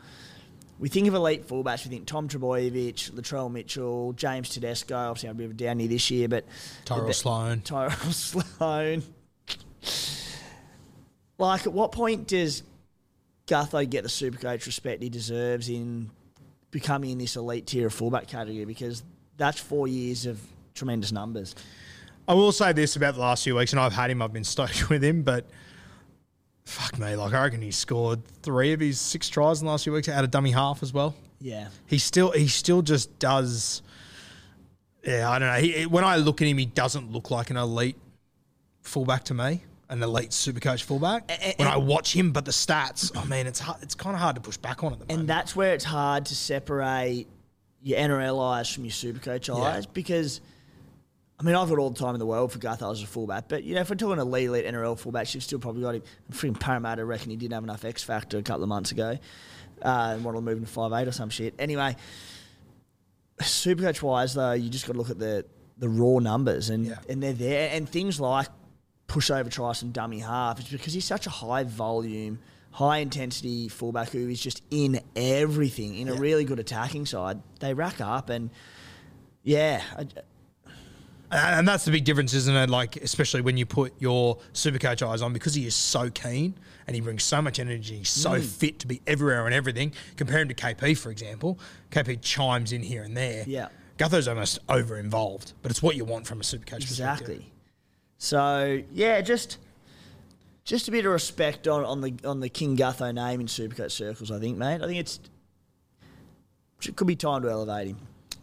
[0.84, 1.86] We think of elite fullbacks.
[1.86, 4.94] We think Tom Trbojevic, Latrell Mitchell, James Tedesco.
[4.94, 6.44] Obviously, had a bit of a down year this year, but
[6.84, 7.62] Tyrell the- Sloan.
[7.62, 9.02] Tyrell Sloan.
[11.38, 12.64] Like, at what point does
[13.48, 16.10] Gutho get the super coach respect he deserves in
[16.70, 18.66] becoming in this elite tier of fullback category?
[18.66, 19.04] Because
[19.38, 20.38] that's four years of
[20.76, 21.56] tremendous numbers.
[22.28, 24.44] I will say this about the last few weeks, and I've had him, I've been
[24.44, 25.46] stoked with him, but
[26.66, 29.84] fuck me, like I reckon he scored three of his six tries in the last
[29.84, 31.16] few weeks out of dummy half as well.
[31.40, 31.68] Yeah.
[31.86, 33.82] He still he still just does.
[35.06, 35.60] Yeah, I don't know.
[35.60, 37.98] He, when I look at him, he doesn't look like an elite
[38.82, 41.30] fullback to me, an elite super coach fullback.
[41.30, 44.22] A- when I watch him, but the stats, I mean, it's hard, it's kind of
[44.22, 45.20] hard to push back on at the moment.
[45.20, 47.28] And that's where it's hard to separate
[47.82, 50.40] your NRL eyes from your Supercoach eyes because,
[51.40, 53.48] I mean, I've got all the time in the world for Gutho as a fullback,
[53.50, 56.04] but, you know, if we're talking elite, elite NRL fullback, you've still probably got him.
[56.32, 59.18] Freaking Parramatta reckon he didn't have enough X factor a couple of months ago.
[59.82, 61.54] Uh, and wanted to move him to 5'8 or some shit.
[61.60, 61.96] Anyway,
[63.42, 65.46] Supercoach wise, though, you just got to look at the,
[65.78, 67.00] the raw numbers and, Yeah.
[67.10, 67.70] and they're there.
[67.74, 68.48] And things like
[69.08, 70.60] pushover tries and dummy half.
[70.60, 72.40] It's because he's such a high volume,
[72.72, 77.42] high intensity fullback who is just in everything in a really good attacking side.
[77.60, 78.50] They rack up and
[79.44, 80.08] yeah, I,
[81.34, 82.70] And that's the big difference, isn't it?
[82.70, 86.54] Like, especially when you put your Supercoach eyes on, because he is so keen
[86.86, 88.44] and he brings so much energy, he's so mm.
[88.44, 89.94] fit to be everywhere and everything.
[90.16, 91.58] Compare him to KP, for example.
[91.92, 93.46] KP chimes in here and there.
[93.48, 93.70] Yeah.
[93.98, 97.30] Gutho's almost over involved, but it's what you want from a Supercoach perspective.
[97.30, 97.52] exactly.
[98.18, 99.58] So yeah, just
[100.64, 103.92] just a bit of respect on, on the on the King Gutho name in Supercoach
[103.92, 104.32] circles.
[104.32, 104.82] I think, mate.
[104.82, 105.20] I think it's
[106.88, 107.98] it could be time to elevate him.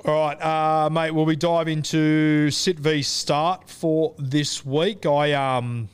[0.05, 1.11] All right, uh, mate.
[1.11, 5.05] Will we dive into sit v start for this week?
[5.05, 5.91] I um,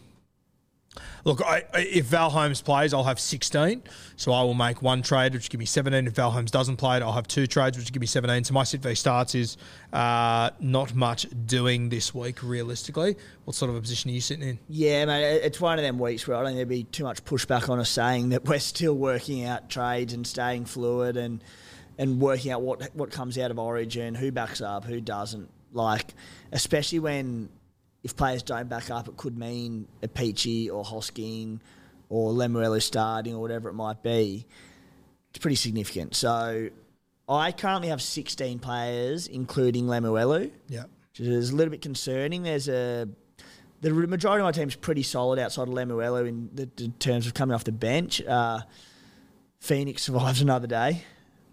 [1.25, 1.43] look.
[1.45, 3.83] I, if Val Holmes plays, I'll have sixteen.
[4.15, 6.07] So I will make one trade, which give me seventeen.
[6.07, 8.45] If Val Holmes doesn't play, it, I'll have two trades, which give me seventeen.
[8.45, 9.57] So my sit v starts is
[9.93, 13.17] uh, not much doing this week, realistically.
[13.45, 14.59] What sort of a position are you sitting in?
[14.69, 17.03] Yeah, mate, it- it's one of them weeks where I don't think there'd be too
[17.05, 21.43] much pushback on us saying that we're still working out trades and staying fluid and
[21.99, 25.51] and working out what what comes out of Origin, who backs up, who doesn't.
[25.73, 26.15] Like,
[26.53, 27.49] especially when
[28.03, 31.61] if players don't back up, it could mean a Peachey or Hosking
[32.09, 34.47] or Lemuelu starting or whatever it might be.
[35.31, 36.15] It's pretty significant.
[36.15, 36.71] So,
[37.29, 40.85] I currently have 16 players, including Lemuelu Yeah.
[41.11, 42.45] which is a little bit concerning.
[42.45, 43.09] There's a
[43.83, 47.35] the majority of my team's pretty solid outside of Lemuelu in, the, in terms of
[47.35, 48.23] coming off the bench.
[48.23, 48.61] Uh,
[49.61, 51.03] Phoenix survives another day.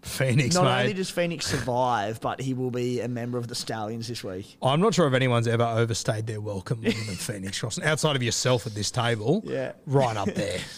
[0.04, 0.80] Phoenix, Not mate.
[0.82, 4.56] only does Phoenix survive, but he will be a member of the Stallions this week.
[4.62, 7.80] I'm not sure if anyone's ever overstayed their welcome more than Phoenix Cross.
[7.80, 9.72] Outside of yourself at this table, Yeah.
[9.86, 10.58] right up there.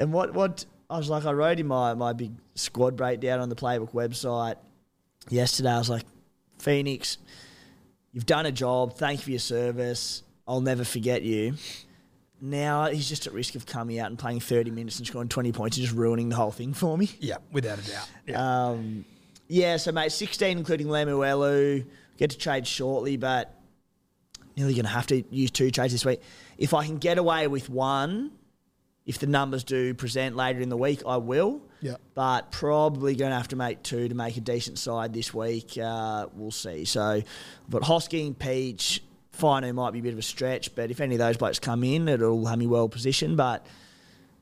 [0.00, 3.48] And what what I was like, I wrote in my my big squad breakdown on
[3.48, 4.54] the Playbook website
[5.28, 5.70] yesterday.
[5.70, 6.04] I was like,
[6.58, 7.18] Phoenix,
[8.12, 8.94] you've done a job.
[8.96, 10.22] Thank you for your service.
[10.46, 11.54] I'll never forget you.
[12.40, 15.52] Now he's just at risk of coming out and playing 30 minutes and scoring 20
[15.52, 17.10] points and just ruining the whole thing for me.
[17.20, 18.10] Yeah, without a doubt.
[18.26, 18.68] Yeah.
[18.68, 19.04] Um,
[19.48, 21.86] yeah, so mate, 16 including Lemuelu.
[22.16, 23.54] Get to trade shortly, but
[24.56, 26.20] nearly going to have to use two trades this week.
[26.58, 28.32] If I can get away with one,
[29.06, 31.62] if the numbers do present later in the week, I will.
[31.80, 31.94] Yeah.
[32.14, 35.78] But probably going to have to make two to make a decent side this week.
[35.82, 36.84] Uh, we'll see.
[36.84, 37.22] So,
[37.68, 39.02] but Hosking, Peach,
[39.38, 41.84] Fino might be a bit of a stretch, but if any of those blokes come
[41.84, 43.36] in, it'll have me well positioned.
[43.36, 43.64] But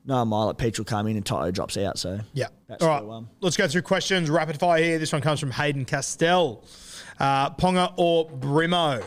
[0.05, 1.99] no mile at Peach will come in and Toto drops out.
[1.99, 2.47] So Yeah.
[2.69, 3.05] That's All right.
[3.05, 3.29] one.
[3.41, 4.99] Let's go through questions rapid fire here.
[4.99, 6.65] This one comes from Hayden Castell.
[7.19, 9.03] Uh, Ponga or Brimo?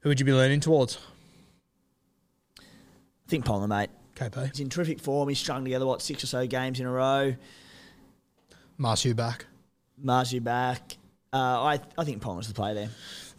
[0.00, 0.98] Who would you be leaning towards?
[2.58, 3.90] I think Ponga, mate.
[4.14, 4.50] KP.
[4.50, 5.28] He's in terrific form.
[5.28, 7.34] He's strung together, what, six or so games in a row.
[8.78, 9.46] Marsu back.
[10.02, 10.96] Marzu back.
[11.32, 12.88] Uh, I, I think Ponga's the play there.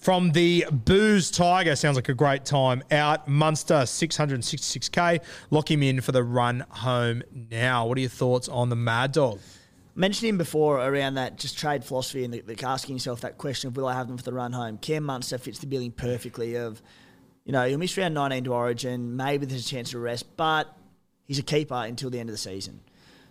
[0.07, 3.27] From the Booze Tiger, sounds like a great time out.
[3.27, 5.19] Munster, 666k.
[5.49, 7.85] Lock him in for the run home now.
[7.85, 9.41] What are your thoughts on the Mad Dog?
[9.95, 13.67] mentioned him before around that just trade philosophy and the, the asking yourself that question
[13.67, 14.77] of will I have them for the run home.
[14.77, 16.81] Cam Munster fits the billing perfectly of,
[17.43, 19.17] you know, he'll miss round 19 to Origin.
[19.17, 20.73] Maybe there's a chance to rest, but
[21.25, 22.79] he's a keeper until the end of the season.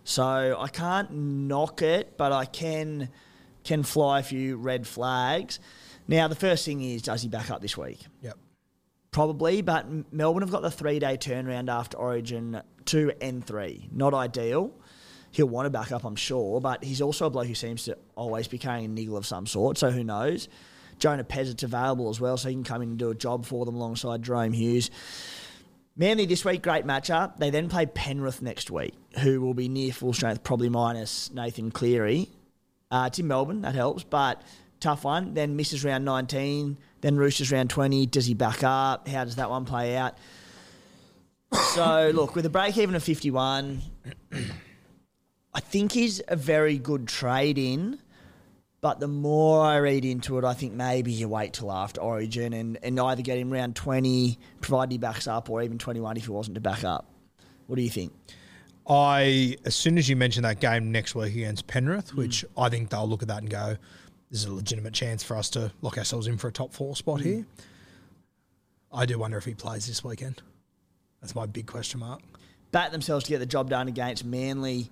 [0.03, 3.09] So I can't knock it, but I can
[3.63, 5.59] can fly a few red flags.
[6.07, 7.99] Now the first thing is, does he back up this week?
[8.21, 8.37] Yep.
[9.11, 13.89] Probably, but Melbourne have got the three day turnaround after Origin 2 and 3.
[13.91, 14.71] Not ideal.
[15.31, 17.97] He'll want to back up, I'm sure, but he's also a bloke who seems to
[18.15, 20.47] always be carrying a niggle of some sort, so who knows?
[20.99, 23.65] Jonah Pezet's available as well, so he can come in and do a job for
[23.65, 24.89] them alongside Jahrome Hughes.
[25.95, 27.37] Manly this week, great matchup.
[27.37, 31.71] They then play Penrith next week, who will be near full strength, probably minus Nathan
[31.71, 32.29] Cleary.
[32.89, 34.41] Uh, it's in Melbourne, that helps, but
[34.79, 35.33] tough one.
[35.33, 38.05] Then misses round 19, then Roosters round 20.
[38.07, 39.07] Does he back up?
[39.07, 40.17] How does that one play out?
[41.73, 43.81] So, look, with a break even of 51,
[45.53, 47.99] I think he's a very good trade in.
[48.79, 52.53] But the more I read into it, I think maybe you wait till after Origin
[52.53, 56.25] and, and either get him round 20, provided he backs up, or even 21 if
[56.25, 57.09] he wasn't to back up.
[57.65, 58.13] What do you think?
[58.87, 62.63] I, as soon as you mention that game next week against Penrith, which mm.
[62.63, 63.77] I think they'll look at that and go,
[64.29, 67.21] there's a legitimate chance for us to lock ourselves in for a top four spot
[67.21, 67.45] here.
[68.91, 70.41] I do wonder if he plays this weekend.
[71.21, 72.21] That's my big question mark.
[72.71, 74.89] Bat themselves to get the job done against Manly.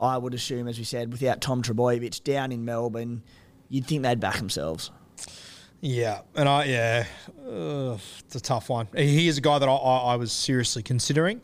[0.00, 3.22] I would assume, as we said, without Tom Trbojevic down in Melbourne,
[3.68, 4.90] you'd think they'd back themselves.
[5.80, 7.06] Yeah, and I yeah,
[7.44, 8.88] uh, it's a tough one.
[8.96, 11.42] He is a guy that I, I, I was seriously considering.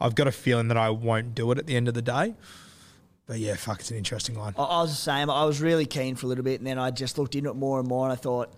[0.00, 2.34] I've got a feeling that I won't do it at the end of the day.
[3.28, 4.54] But yeah, fuck, it's an interesting one.
[4.58, 5.28] I, I was the same.
[5.30, 7.56] I was really keen for a little bit, and then I just looked into it
[7.56, 8.52] more and more, and I thought,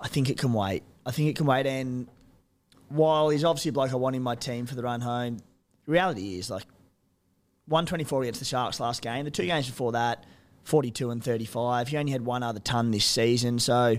[0.00, 0.82] I think it can wait.
[1.06, 1.66] I think it can wait.
[1.66, 2.06] And
[2.90, 5.38] while he's obviously a bloke I want in my team for the run home,
[5.86, 6.64] reality is like
[7.66, 9.24] 124 against the Sharks last game.
[9.24, 10.24] The two games before that,
[10.64, 11.88] 42 and 35.
[11.88, 13.96] He only had one other ton this season, so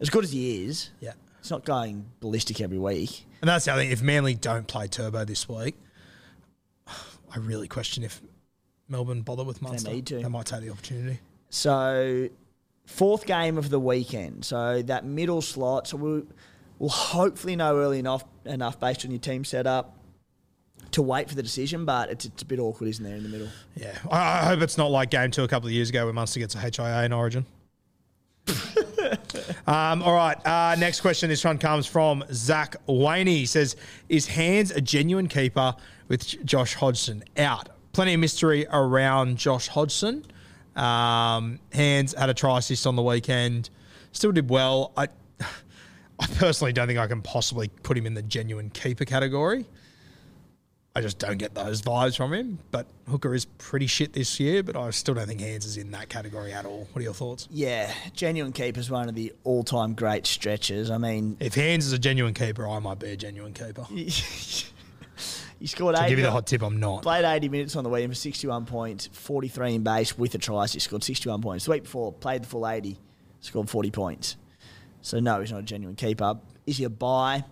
[0.00, 1.12] as good as he is, Yeah.
[1.38, 3.26] it's not going ballistic every week.
[3.42, 3.90] And that's the other thing.
[3.90, 5.76] If Manly don't play Turbo this week,
[7.30, 8.22] I really question if
[8.88, 9.90] Melbourne bother with Munster.
[9.90, 10.22] need to.
[10.22, 11.20] They might take the opportunity.
[11.50, 12.28] So,
[12.88, 14.44] fourth game of the weekend.
[14.44, 15.86] So that middle slot.
[15.88, 16.22] So we'll,
[16.78, 19.94] we'll hopefully know early enough enough based on your team setup
[20.92, 21.84] to wait for the decision.
[21.84, 23.48] But it's, it's a bit awkward, isn't there, in the middle?
[23.76, 23.96] Yeah.
[24.10, 26.40] I, I hope it's not like game two a couple of years ago where Munster
[26.40, 27.44] gets a HIA in Origin.
[29.66, 30.38] um, all right.
[30.46, 31.28] Uh, next question.
[31.28, 33.36] This one comes from Zach Waney.
[33.36, 33.76] He says,
[34.08, 35.76] Is Hands a genuine keeper
[36.08, 37.68] with Josh Hodgson out?
[37.98, 40.24] Plenty of mystery around Josh Hodgson.
[40.76, 43.70] Um, Hands had a try assist on the weekend.
[44.12, 44.92] Still did well.
[44.96, 45.08] I,
[46.20, 49.66] I personally don't think I can possibly put him in the genuine keeper category.
[50.94, 52.60] I just don't get those vibes from him.
[52.70, 55.90] But Hooker is pretty shit this year, but I still don't think Hands is in
[55.90, 56.86] that category at all.
[56.92, 57.48] What are your thoughts?
[57.50, 60.88] Yeah, genuine keeper's one of the all time great stretches.
[60.88, 63.88] I mean, If Hands is a genuine keeper, I might be a genuine keeper.
[65.58, 66.08] He scored 80.
[66.08, 67.02] give you the hot tip, I'm not.
[67.02, 70.66] Played 80 minutes on the weekend for 61 points, 43 in base with a try.
[70.66, 71.64] So he scored 61 points.
[71.64, 72.98] The week before, played the full 80,
[73.40, 74.36] scored 40 points.
[75.02, 76.38] So no, he's not a genuine keeper.
[76.66, 77.44] Is he a buy?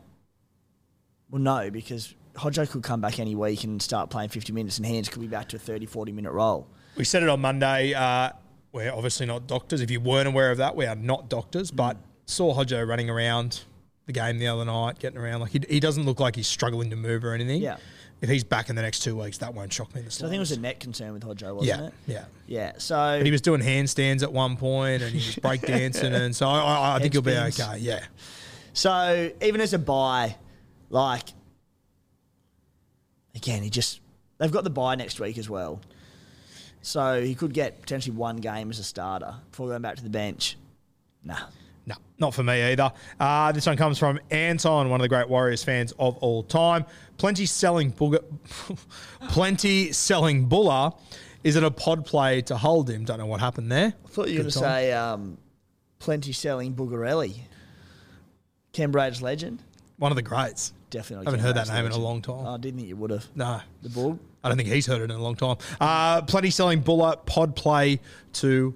[1.30, 4.86] Well, no, because Hodjo could come back any week and start playing 50 minutes, and
[4.86, 6.68] Hands could be back to a 30, 40 minute role.
[6.96, 7.94] We said it on Monday.
[7.94, 8.30] Uh,
[8.72, 9.80] we're obviously not doctors.
[9.80, 11.96] If you weren't aware of that, we are not doctors, but
[12.26, 13.64] saw Hodjo running around
[14.06, 15.40] the game the other night, getting around.
[15.40, 17.60] Like he, he doesn't look like he's struggling to move or anything.
[17.60, 17.76] Yeah.
[18.22, 20.00] If he's back in the next two weeks, that won't shock me.
[20.00, 21.92] the So I think it was a net concern with Hodjo, wasn't yeah, it?
[22.06, 22.24] yeah.
[22.46, 22.72] Yeah.
[22.78, 26.48] So But he was doing handstands at one point, and he was breakdancing, and so
[26.48, 27.76] I, I, I think he'll be okay.
[27.78, 28.04] Yeah.
[28.72, 30.36] So even as a buy,
[30.88, 31.24] like
[33.34, 34.00] again, he just
[34.38, 35.80] they've got the buy next week as well.
[36.82, 40.10] So he could get potentially one game as a starter before going back to the
[40.10, 40.56] bench.
[41.24, 41.38] Nah.
[41.88, 42.92] No, not for me either.
[43.18, 46.84] Uh, this one comes from Anton, one of the great Warriors fans of all time.
[47.18, 48.22] Plenty selling booger,
[49.28, 50.94] plenty selling Bula.
[51.44, 53.04] Is it a pod play to hold him?
[53.04, 53.94] Don't know what happened there.
[54.04, 55.38] I thought you were going to say um,
[55.98, 57.40] plenty selling Bugarelli.
[58.88, 59.62] Braid's legend.
[59.96, 60.74] One of the greats.
[60.90, 61.26] Definitely.
[61.26, 62.46] I haven't heard that name in a long time.
[62.46, 63.26] Oh, I didn't think you would have.
[63.34, 64.18] No, The Bug.
[64.44, 65.56] I don't think he's heard it in a long time.
[65.80, 68.00] Uh, plenty selling Bula pod play
[68.34, 68.74] to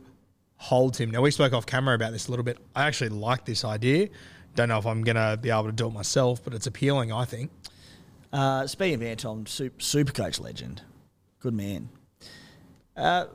[0.57, 1.11] hold him.
[1.11, 2.59] Now we spoke off camera about this a little bit.
[2.74, 4.09] I actually like this idea.
[4.55, 7.12] Don't know if I'm going to be able to do it myself, but it's appealing.
[7.12, 7.51] I think.
[8.33, 10.83] Uh, speaking of Anton, super, super coach legend.
[11.41, 11.89] Good man.
[12.97, 13.26] Uh,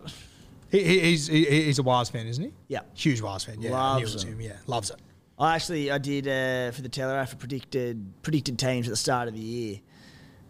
[0.71, 2.51] He, he, he's he, he's a Wires fan, isn't he?
[2.67, 2.81] yeah.
[2.95, 3.61] Huge Wires fan.
[3.61, 4.33] Yeah, I knew it Loves him.
[4.33, 4.41] him.
[4.41, 4.97] Yeah, loves it.
[5.37, 9.27] I actually I did uh, for the Telegraph I predicted predicted teams at the start
[9.27, 9.79] of the year,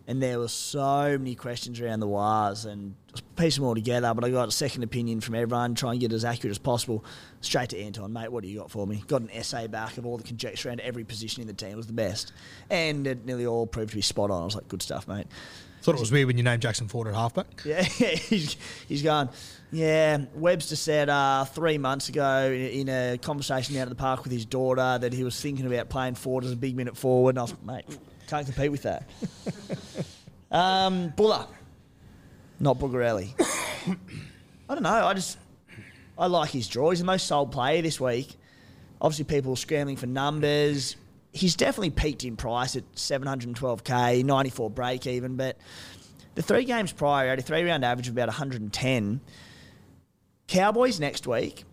[0.08, 2.95] and there were so many questions around the wires and
[3.36, 4.14] piece them all together.
[4.14, 7.03] But I got a second opinion from everyone, try and get as accurate as possible.
[7.41, 8.32] Straight to Anton, mate.
[8.32, 9.03] What do you got for me?
[9.08, 11.78] Got an essay back of all the conjecture around every position in the team It
[11.78, 12.34] was the best,
[12.70, 14.41] and it nearly all proved to be spot on.
[14.41, 15.28] I was like, good stuff, mate.
[15.86, 17.46] Thought it was weird when you named Jackson Ford at halfback.
[17.64, 18.58] Yeah, he's,
[18.88, 19.30] he's gone.
[19.72, 24.24] Yeah, Webster said uh, three months ago in, in a conversation out at the park
[24.24, 27.36] with his daughter that he was thinking about playing forward as a big minute forward.
[27.36, 29.08] And I was like, mate, can't compete with that.
[30.52, 31.48] um, Bula,
[32.60, 33.30] not Bugarelli.
[34.68, 34.90] I don't know.
[34.90, 35.38] I just
[36.18, 36.90] I like his draw.
[36.90, 38.36] He's the most sold player this week.
[39.00, 40.96] Obviously, people are scrambling for numbers.
[41.36, 45.58] He's definitely peaked in price at 712k, 94 break even, but
[46.36, 49.20] the three games prior, had a three round average of about 110.
[50.48, 51.66] Cowboys next week,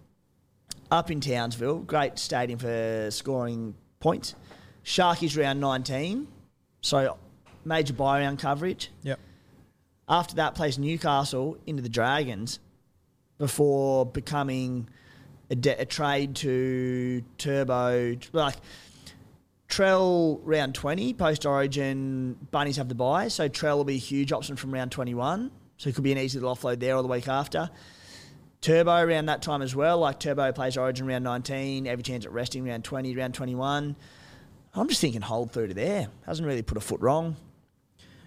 [0.90, 4.34] up in Townsville, great stadium for scoring points.
[4.84, 6.26] Sharkies round 19,
[6.80, 7.16] so
[7.64, 8.90] major buy round coverage.
[9.02, 9.20] Yep.
[10.08, 12.58] After that, plays Newcastle into the Dragons
[13.38, 14.88] before becoming
[15.50, 18.16] a, de- a trade to Turbo.
[18.32, 18.56] Like
[19.72, 23.28] Trell round 20, post Origin, Bunnies have the buy.
[23.28, 25.50] So Trell will be a huge option from round 21.
[25.78, 27.70] So it could be an easy little offload there or the week after.
[28.60, 29.96] Turbo around that time as well.
[29.96, 33.96] Like Turbo plays Origin round 19, every chance at resting round 20, round 21.
[34.74, 36.08] I'm just thinking hold through to there.
[36.26, 37.36] Hasn't really put a foot wrong.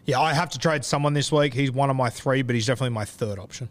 [0.06, 1.54] Yeah, I have to trade someone this week.
[1.54, 3.70] He's one of my three, but he's definitely my third option.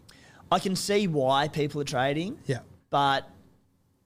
[0.49, 2.39] I can see why people are trading.
[2.45, 2.59] Yeah.
[2.89, 3.29] But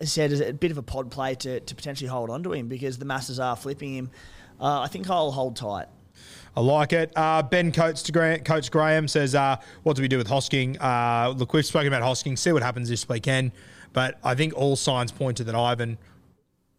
[0.05, 2.67] said, it's a bit of a pod play to, to potentially hold on to him
[2.67, 4.11] because the masses are flipping him.
[4.59, 5.87] Uh, I think I'll hold tight.
[6.55, 7.11] I like it.
[7.15, 10.77] Uh, ben Coates, to Graham, Coates Graham says, uh, "What do we do with Hosking?"
[10.81, 12.37] Uh, look, we've spoken about Hosking.
[12.37, 13.51] See what happens this weekend.
[13.93, 15.97] But I think all signs point to that Ivan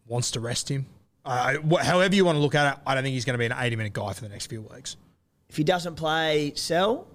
[0.07, 0.85] wants to rest him.
[1.25, 3.37] Uh, wh- however you want to look at it, I don't think he's going to
[3.37, 4.97] be an 80-minute guy for the next few weeks.
[5.49, 7.07] If he doesn't play, sell.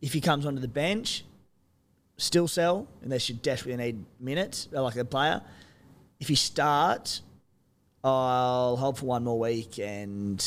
[0.00, 1.24] If he comes onto the bench,
[2.20, 5.40] still sell, unless you desperately need minutes, uh, like a player.
[6.20, 7.22] If he starts,
[8.04, 10.40] I'll hold for one more week and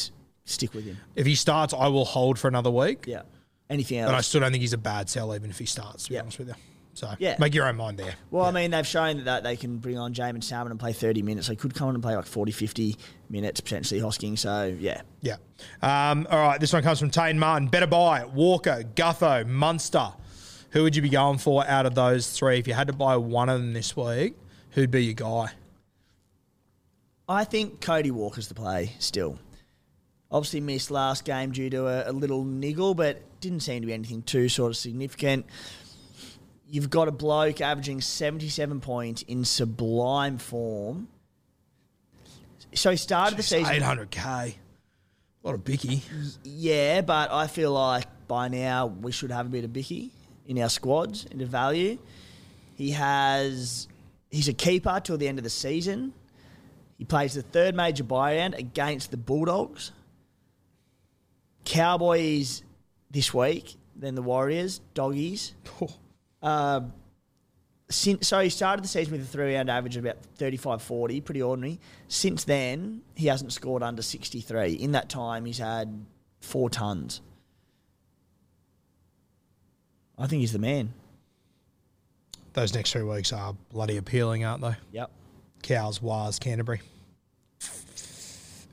[0.45, 0.97] stick with him.
[1.15, 3.05] If he starts, I will hold for another week.
[3.07, 3.23] Yeah.
[3.69, 4.11] Anything else?
[4.11, 6.03] But I still don't think he's a bad sell, even if he starts.
[6.03, 6.21] To be Yeah.
[6.21, 6.53] honest with you.
[6.95, 7.37] So Yeah.
[7.39, 8.13] make your own mind there.
[8.29, 11.23] Well, I mean, they've shown that they can bring on Jaeman Salmon and play 30
[11.23, 11.47] minutes.
[11.47, 12.97] They could come on and play like 40, 50
[13.31, 14.37] minutes, potentially Hosking.
[14.37, 15.01] So, yeah.
[15.21, 15.37] Yeah.
[15.81, 16.59] Um, all right.
[16.59, 17.67] This one comes from Tane Martin.
[17.67, 20.13] Better buy Walker, Gutho, Munster.
[20.73, 22.57] Who would you be going for out of those three?
[22.57, 24.35] If you had to buy one of them this week,
[24.71, 25.51] who'd be your guy?
[27.29, 29.37] I think Cody Walker's the play still.
[30.31, 33.93] Obviously missed last game due to a, a little niggle, but didn't seem to be
[33.93, 35.45] anything too sort of significant.
[36.67, 41.07] You've got a bloke averaging 77 points in sublime form.
[42.73, 43.75] So he started the season.
[43.75, 44.25] 800k.
[44.25, 44.55] A
[45.43, 46.01] lot of Bicky.
[46.43, 50.11] Yeah, but I feel like by now we should have a bit of Bicky
[50.47, 51.97] in our squads into value.
[52.75, 53.87] He has
[54.29, 56.13] he's a keeper till the end of the season.
[56.97, 59.91] He plays the third major buyout against the Bulldogs.
[61.65, 62.63] Cowboys
[63.09, 65.53] this week, then the Warriors, doggies.
[66.41, 66.81] Uh,
[67.89, 71.21] since, so he started the season with a three round average of about 35 40,
[71.21, 71.79] pretty ordinary.
[72.09, 74.73] Since then, he hasn't scored under 63.
[74.73, 76.05] In that time, he's had
[76.41, 77.21] four tons.
[80.17, 80.93] I think he's the man.
[82.53, 84.75] Those next three weeks are bloody appealing, aren't they?
[84.91, 85.11] Yep.
[85.63, 86.81] Cows, Wars, Canterbury.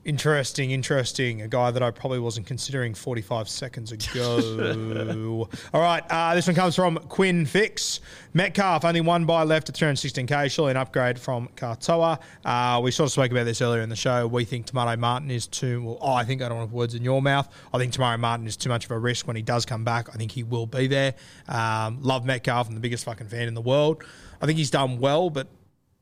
[0.03, 1.43] Interesting, interesting.
[1.43, 5.47] A guy that I probably wasn't considering 45 seconds ago.
[5.73, 7.99] All right, uh, this one comes from Quinn Fix.
[8.33, 10.49] Metcalf, only one buy left at 316k.
[10.49, 12.19] Surely an upgrade from Katoa.
[12.43, 14.25] Uh, we sort of spoke about this earlier in the show.
[14.25, 15.83] We think Te Maire Martin is too.
[15.83, 17.47] Well, oh, I think I don't want words in your mouth.
[17.71, 19.83] I think Te Maire Martin is too much of a risk when he does come
[19.83, 20.09] back.
[20.09, 21.13] I think he will be there.
[21.47, 22.67] Um, love Metcalf.
[22.67, 24.03] I'm the biggest fucking fan in the world.
[24.41, 25.47] I think he's done well, but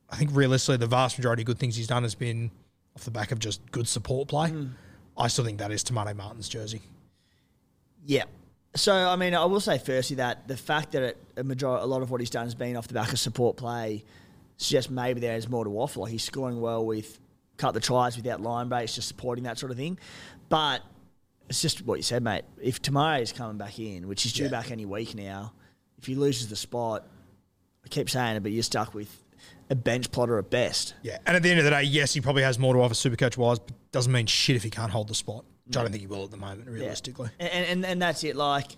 [0.09, 2.51] I think realistically, the vast majority of good things he's done has been
[2.99, 4.49] off the back of just good support play.
[4.49, 4.67] Hmm.
[5.17, 6.81] I still think that is Te Maire Martin's jersey.
[8.05, 8.25] Yeah.
[8.75, 11.87] So I mean, I will say firstly that the fact that it, a majority, a
[11.87, 14.03] lot of what he's done has been off the back of support play
[14.57, 16.01] suggests maybe there is more to offer.
[16.01, 17.19] Like he's scoring well with
[17.57, 19.97] cut the tries without line breaks, just supporting that sort of thing.
[20.49, 20.81] But
[21.49, 22.43] it's just what you said, mate.
[22.61, 24.49] If Te Maire is coming back in, which he's due Yeah.
[24.49, 25.53] back any week now,
[25.97, 27.07] if he loses the spot,
[27.83, 29.09] I keep saying it, but you're stuck with
[29.69, 30.95] a bench plotter at best.
[31.03, 32.93] Yeah, and at the end of the day, yes, he probably has more to offer
[32.95, 35.45] Supercoach wise, but doesn't mean shit if he can't hold the spot.
[35.65, 36.71] Which I don't think he will at the moment, Yeah.
[36.73, 37.29] realistically.
[37.39, 38.35] And, and and that's it.
[38.35, 38.75] Like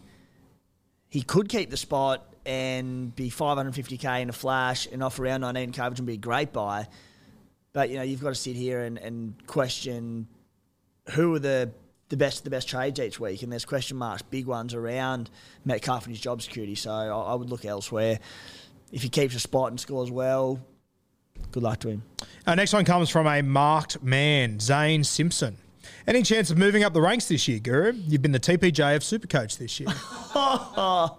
[1.08, 5.72] he could keep the spot and be 550k in a flash and off around 19
[5.74, 6.88] coverage and be a great buy.
[7.74, 10.28] But you know you've got to sit here and, and question
[11.12, 11.72] who are the
[12.10, 15.30] the best of the best trades each week, and there's question marks, big ones around
[15.64, 16.76] Metcalf and his job security.
[16.76, 18.20] So I, I would look elsewhere.
[18.92, 20.60] If he keeps a spot and scores well,
[21.52, 22.04] good luck to him.
[22.48, 25.58] Our next one comes from a marked man, Zane Simpson.
[26.08, 27.94] Any chance of moving up the ranks this year, Guru?
[28.08, 29.90] You've been the TPJ of Supercoach this year.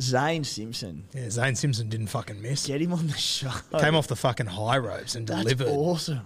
[0.00, 2.66] Zane Simpson, yeah, Zane Simpson didn't fucking miss.
[2.66, 3.50] get him on the show.
[3.78, 5.68] Came off the fucking high ropes and That's delivered.
[5.68, 6.22] awesome.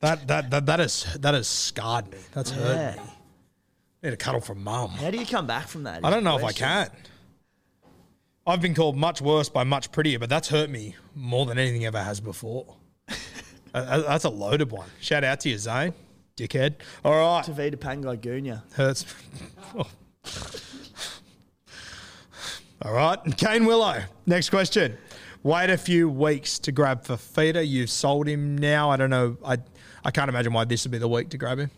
[0.00, 2.18] That that that that has that has scarred me.
[2.32, 3.02] That's hurt me.
[4.04, 4.90] Need a cuddle from mum.
[4.90, 6.04] How do you come back from that?
[6.04, 6.66] I is don't the know if I question.
[6.68, 6.90] can.
[8.48, 11.84] I've been called much worse by much prettier, but that's hurt me more than anything
[11.84, 12.74] ever has before.
[13.74, 14.88] Uh, that's a loaded one.
[14.98, 15.92] Shout out to you, Zane,
[16.38, 16.76] dickhead.
[17.04, 18.62] All right, Tevita Pangai Junior.
[18.72, 19.04] hurts.
[22.80, 24.02] All right, Kane Willow.
[24.24, 24.96] Next question.
[25.42, 27.64] Wait a few weeks to grab Fifita.
[27.64, 28.90] You've sold him now.
[28.90, 29.36] I don't know.
[29.44, 29.58] I
[30.02, 31.70] I can't imagine why this would be the week to grab him.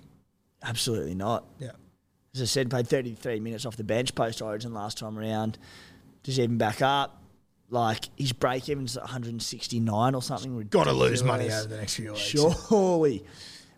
[0.63, 1.45] Absolutely not.
[1.59, 1.73] Yeah.
[2.35, 5.59] As I said, played 33 minutes off the bench post Origin last time around.
[6.23, 7.17] Just even back up.
[7.73, 10.61] Like his break even's 169 or something.
[10.71, 12.21] Got to lose money over the next few weeks.
[12.21, 13.25] Surely.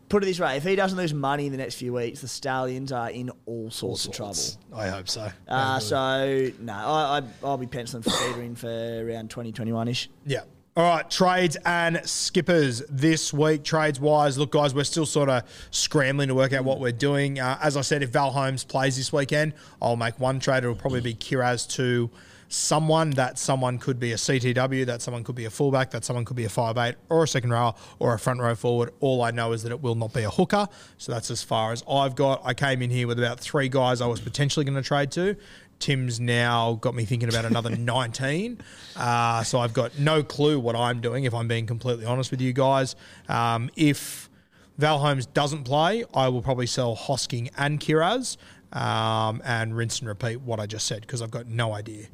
[0.09, 2.29] put it this way: if he doesn't lose money in the next few weeks, the
[2.29, 4.35] Stallions are in all sorts, of trouble.
[4.75, 5.31] I hope so.
[5.47, 10.09] Uh, so no, I, I, I'll be penciling Fifita in for around 2021 ish.
[10.25, 10.43] Yeah.
[10.75, 13.63] All right, trades and skippers this week.
[13.63, 17.39] Trades wise, look, guys, we're still sort of scrambling to work out what we're doing.
[17.39, 20.65] Uh, as I said, if Val Holmes plays this weekend, I'll make one trade.
[20.65, 22.09] It'll probably be Kiraz to
[22.53, 23.11] someone.
[23.11, 26.37] That someone could be a CTW, that someone could be a fullback, that someone could
[26.37, 28.93] be a five eight or a second row or a front row forward.
[29.01, 30.69] All I know is that it will not be a hooker.
[30.99, 32.43] So that's as far as I've got.
[32.45, 35.37] I came in here with about three guys I was potentially going to trade to.
[35.79, 38.61] Tim's now got me thinking about another 19.
[38.95, 42.41] Uh, so I've got no clue what I'm doing, if I'm being completely honest with
[42.41, 42.95] you guys.
[43.29, 44.31] Um, if
[44.79, 48.37] Val Holmes doesn't play, I will probably sell Hosking and Kiraz
[48.73, 52.07] um, and rinse and repeat what I just said because I've got no idea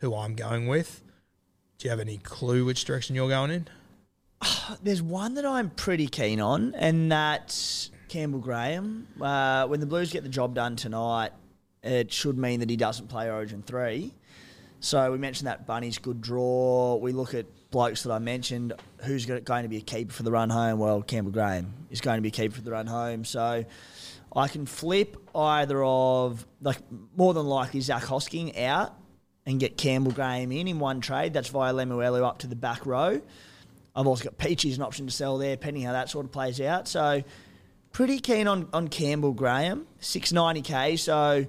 [0.00, 1.02] who I'm going with.
[1.78, 3.68] Do you have any clue which direction you're going in?
[4.82, 9.06] There's one that I'm pretty keen on, and that's Campbell Graham.
[9.20, 11.32] Uh, when the Blues get the job done tonight,
[11.82, 14.12] it should mean that he doesn't play Origin 3.
[14.80, 16.96] So we mentioned that Bunny's good draw.
[16.96, 18.72] We look at blokes that I mentioned.
[19.02, 20.78] Who's going to be a keeper for the run home?
[20.78, 23.24] Well, Campbell Graham is going to be a keeper for the run home.
[23.24, 23.64] So
[24.34, 26.78] I can flip either of, like,
[27.14, 28.94] more than likely Zach Hosking out
[29.46, 31.32] and get Campbell Graham in in one trade.
[31.32, 33.20] That's via Lemuelu up to the back row.
[33.94, 36.32] I've also got Peachey as an option to sell there, depending how that sort of
[36.32, 36.86] plays out.
[36.86, 37.22] So
[37.92, 40.98] pretty keen on, on Campbell Graham, 690k.
[40.98, 41.46] So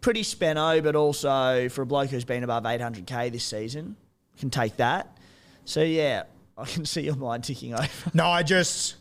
[0.00, 3.96] pretty spenno, but also for a bloke who's been above 800k this season,
[4.38, 5.16] can take that.
[5.64, 6.24] So yeah,
[6.56, 7.88] I can see your mind ticking over.
[8.14, 8.96] No, I just,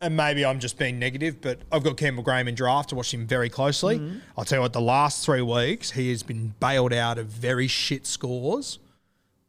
[0.00, 2.92] and maybe I'm just being negative, but I've got Campbell Graham in draft.
[2.92, 3.98] I watched him very closely.
[3.98, 4.18] Mm-hmm.
[4.36, 7.66] I'll tell you what, the last three weeks, he has been bailed out of very
[7.66, 8.78] shit scores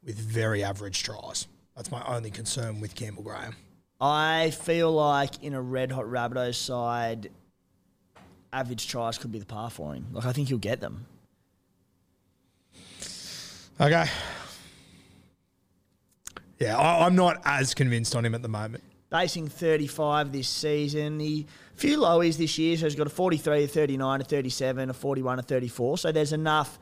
[0.04, 1.46] with very average tries.
[1.76, 3.54] That's my only concern with Campbell Graham.
[4.00, 7.30] I feel like in a red hot Rabbitohs side,
[8.52, 10.06] average tries could be the par for him.
[10.12, 11.04] Like I think he'll get them.
[13.80, 14.06] Okay.
[16.58, 18.82] Yeah, I, I'm not as convinced on him at the moment.
[19.10, 21.18] Basing 35 this season.
[21.20, 24.90] He a few lowies this year, so he's got a 43, a 39, a 37,
[24.90, 25.98] a 41, a 34.
[25.98, 26.78] So there's enough.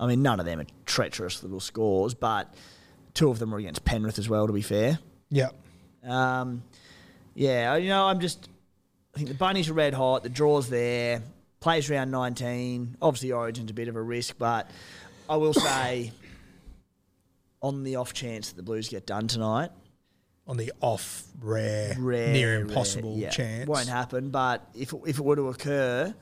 [0.00, 2.52] I mean, none of them are treacherous little scores, but
[3.14, 4.98] two of them are against Penrith as well, to be fair.
[5.30, 5.50] Yeah.
[6.04, 6.62] Um,
[7.34, 8.48] yeah, you know, I'm just.
[9.14, 10.22] I think the bunnies are red hot.
[10.22, 11.22] The draw's there.
[11.60, 12.96] Plays round 19.
[13.02, 14.70] Obviously, Origin's a bit of a risk, but
[15.28, 16.12] I will say,
[17.62, 19.70] on the off chance that the Blues get done tonight,
[20.48, 23.68] On the off, rare, rare, near rare, impossible yeah, chance.
[23.68, 24.30] won't happen.
[24.30, 26.14] But if it, if it were to occur,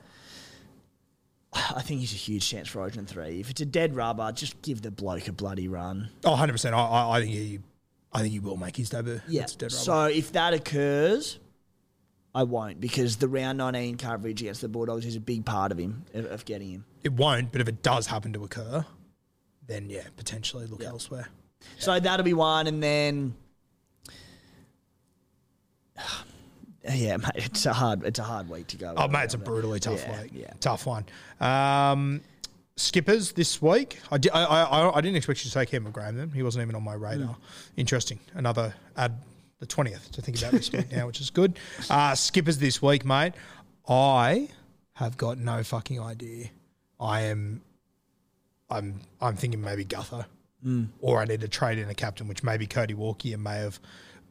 [1.53, 3.39] I think he's a huge chance for Origin three.
[3.39, 6.09] If it's a dead rubber, just give the bloke a bloody run.
[6.25, 6.73] Oh, 100%.
[6.73, 7.59] I, I, I think he
[8.13, 9.21] I think he will make his debut.
[9.27, 9.43] Yeah.
[9.43, 9.83] It's dead rubber.
[9.83, 11.39] So if that occurs,
[12.35, 15.77] I won't because the round 19 coverage against the Bulldogs is a big part of
[15.77, 16.85] him, of, of getting him.
[17.03, 18.85] it won't, but if it does happen to occur,
[19.65, 20.89] then yeah, potentially look Yeah.
[20.89, 21.27] elsewhere.
[21.79, 22.67] So that'll be one.
[22.67, 23.35] And then,
[26.93, 28.93] yeah, mate, it's a hard, it's a hard week to go.
[28.95, 30.31] Oh, mate, it's a brutally tough Yeah, week.
[30.33, 30.53] yeah.
[30.59, 31.05] Tough one.
[31.39, 32.21] Um,
[32.75, 33.99] skippers this week.
[34.11, 36.29] I, di- I, I, I didn't expect you to say Cameron Graham then.
[36.31, 37.27] He wasn't even on my radar.
[37.27, 37.41] Hmm.
[37.77, 38.19] Interesting.
[38.33, 39.19] Another add
[39.59, 41.57] the 20th to think about this week now, which is good.
[41.89, 43.33] Uh, skippers this week, mate.
[43.89, 44.49] I
[44.93, 46.49] have got no fucking idea.
[46.99, 47.61] I am
[48.69, 50.25] I'm I'm thinking maybe Gutho.
[50.99, 53.79] Or I need to trade in a captain, which maybe Cody Walker may have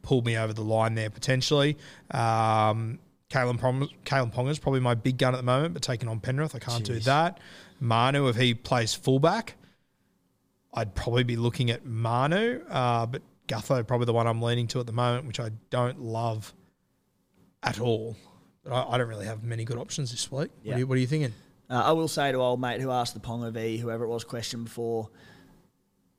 [0.01, 1.77] pulled me over the line there potentially.
[2.11, 6.19] Um, Kalyn, Prom- Kalyn Ponga's probably my big gun at the moment, but taking on
[6.19, 7.39] Penrith, I can't do that.
[7.79, 9.55] Manu, if he plays fullback,
[10.73, 14.79] I'd probably be looking at Manu, uh, but Gutho probably the one I'm leaning to
[14.79, 16.53] at the moment, which I don't love
[17.63, 18.15] at all.
[18.63, 20.51] But I, I don't really have many good options this week.
[20.63, 21.33] What, are you, what are you thinking?
[21.69, 24.23] Uh, I will say to old mate who asked the Ponga V, whoever it was,
[24.23, 25.09] question before,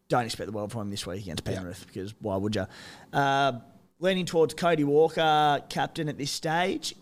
[0.08, 2.66] don't expect the world from him this week against Penrith because why would you?
[3.12, 3.52] Uh,
[4.00, 6.94] leaning towards Cody Walker, captain at this stage.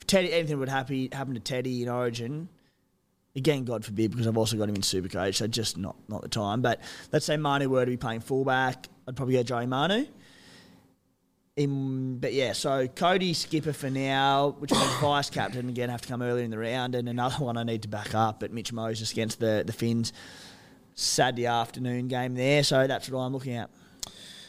[0.00, 2.48] If Teddy, anything would happy, happen to Teddy in Origin,
[3.36, 6.28] again, God forbid, because I've also got him in Supercoach, so just not not the
[6.28, 6.60] time.
[6.60, 6.80] But
[7.12, 10.06] let's say Manu were to be playing fullback, I'd probably go Joey Manu.
[11.56, 16.08] In, but yeah, so Cody skipper for now, which means vice captain again have to
[16.08, 18.40] come earlier in the round, and another one I need to back up.
[18.40, 20.12] But Mitch Moses against the the Finns,
[20.98, 23.70] Saturday afternoon game there, so that's what I'm looking at.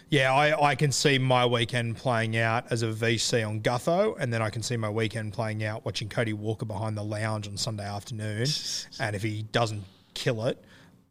[0.10, 4.34] Yeah, I, I can see my weekend playing out as a VC on Gutho, and
[4.34, 7.56] then I can see my weekend playing out watching Cody Walker behind the lounge on
[7.56, 8.48] Sunday afternoon.
[9.00, 9.84] and if he doesn't
[10.16, 10.64] kill it,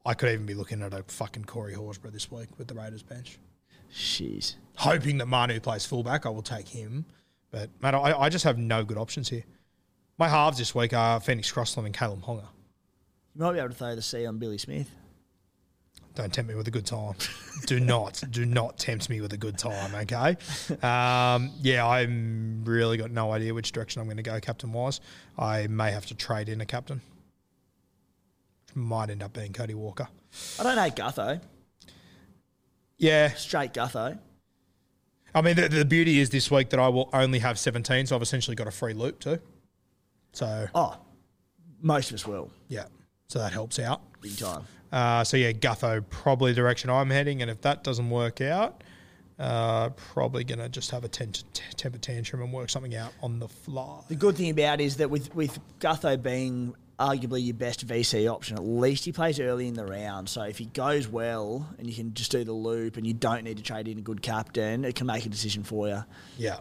[0.04, 3.04] I could even be looking at a fucking Corey Horsburgh this week with the Raiders
[3.04, 3.38] bench.
[3.94, 4.56] Jeez.
[4.74, 7.06] Hoping that Manu plays fullback, I will take him.
[7.52, 9.44] But mate, I, I just have no good options here.
[10.18, 12.48] My halves this week are Phoenix Crossland and Caleb Honga.
[13.36, 14.90] You might be able to throw the C on Billy Smith.
[16.18, 17.14] Don't tempt me with a good time.
[17.66, 19.94] do not, do not tempt me with a good time.
[19.94, 20.36] Okay.
[20.84, 25.00] Um, yeah, I'm really got no idea which direction I'm going to go captain wise.
[25.38, 27.02] I may have to trade in a captain.
[28.74, 30.08] Might end up being Cody Walker.
[30.58, 31.40] I don't hate Gutho.
[32.96, 34.18] Yeah, Straight Gutho.
[35.32, 38.16] I mean the, the beauty is this week that I will only have 17, so
[38.16, 39.38] I've essentially got a free loop too.
[40.32, 40.96] So Oh,
[41.80, 42.50] most of us will.
[42.66, 42.86] yeah,
[43.28, 44.00] so that helps out.
[44.20, 44.64] Big time.
[44.92, 48.82] Uh, so yeah, Gutho probably the direction I'm heading, and if that doesn't work out,
[49.38, 54.00] uh, probably gonna just have a temper tantrum and work something out on the fly.
[54.08, 58.30] The good thing about it is that with, with Gutho being arguably your best VC
[58.30, 60.28] option, at least he plays early in the round.
[60.28, 63.44] So if he goes well and you can just do the loop and you don't
[63.44, 66.04] need to trade in a good captain, it can make a decision for you.
[66.36, 66.58] Yeah,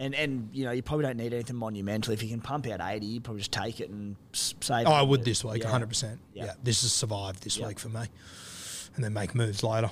[0.00, 2.14] And and you know you probably don't need anything monumental.
[2.14, 4.86] If you can pump out eighty, you probably just take it and save.
[4.86, 5.64] oh, I would this week, Yeah.
[5.66, 5.88] 100.
[5.90, 6.46] percent Yeah.
[6.46, 7.68] Yeah, this has survived this Yeah.
[7.68, 8.06] week for me,
[8.96, 9.90] and then make moves later.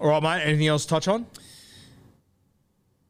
[0.00, 0.42] All right, mate.
[0.42, 1.26] Anything else to touch on?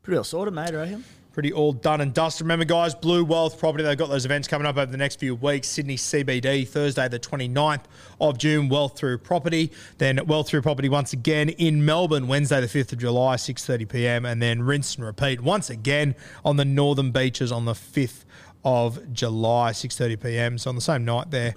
[0.03, 0.71] Pretty well sorted, mate.
[0.71, 1.05] I reckon.
[1.33, 2.41] Pretty all done and dust.
[2.41, 5.35] Remember, guys, Blue Wealth Property, they've got those events coming up over the next few
[5.35, 5.69] weeks.
[5.69, 7.83] Sydney CBD, Thursday, the 29th
[8.21, 9.71] of June, Wealth Through Property.
[9.99, 14.31] Then Wealth Through Property once again in Melbourne, Wednesday, the 5th of July, 6.30pm.
[14.31, 16.15] And then rinse and repeat once again
[16.45, 18.25] on the Northern Beaches on the 5th
[18.65, 20.59] of July, 6.30pm.
[20.59, 21.55] So on the same night there,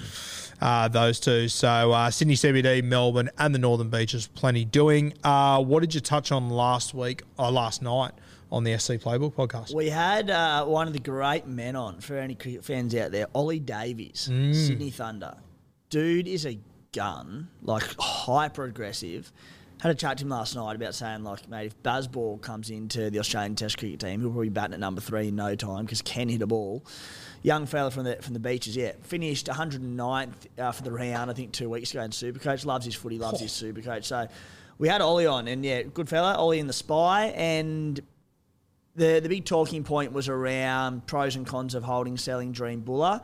[0.62, 1.48] uh, those two.
[1.48, 5.14] So uh, Sydney CBD, Melbourne, and the Northern Beaches, plenty doing.
[5.24, 8.12] Uh, what did you touch on last week, or last night
[8.54, 9.74] on the SC Playbook podcast?
[9.74, 13.26] We had uh, one of the great men on for any cricket fans out there,
[13.34, 14.54] Ollie Davies, Mm.
[14.56, 15.36] Sydney Thunder.
[15.90, 16.60] Dude is a
[16.94, 19.32] gun, like hyper aggressive.
[19.82, 23.10] Had a chat to him last night about saying, like, mate, if Bazball comes into
[23.10, 25.84] the Australian Test cricket team, he'll probably be batting at number three in no time
[25.84, 26.86] because Ken hit a ball.
[27.42, 28.94] Young fella from the from the beaches, yeah.
[29.02, 32.66] Finished 109th uh, for the round, I think, two weeks ago in Supercoach.
[32.66, 34.06] Loves his footy, loves his Supercoach.
[34.06, 34.28] So
[34.78, 38.00] we had Ollie on, and yeah, good fella, Ollie in the spy, and
[38.96, 43.22] the the big talking point was around pros and cons of holding, selling Jahream Bula,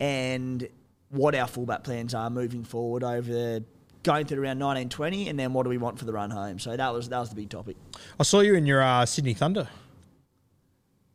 [0.00, 0.68] and
[1.10, 3.64] what our fullback plans are moving forward over the
[4.02, 6.58] going through around nineteen twenty, and then what do we want for the run home.
[6.58, 7.76] So that was that was the big topic.
[8.18, 9.68] I saw you in your uh, Sydney Thunder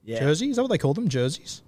[0.03, 0.49] Yeah, jersey.
[0.49, 1.07] Is that what they call them?
[1.07, 1.61] Jerseys?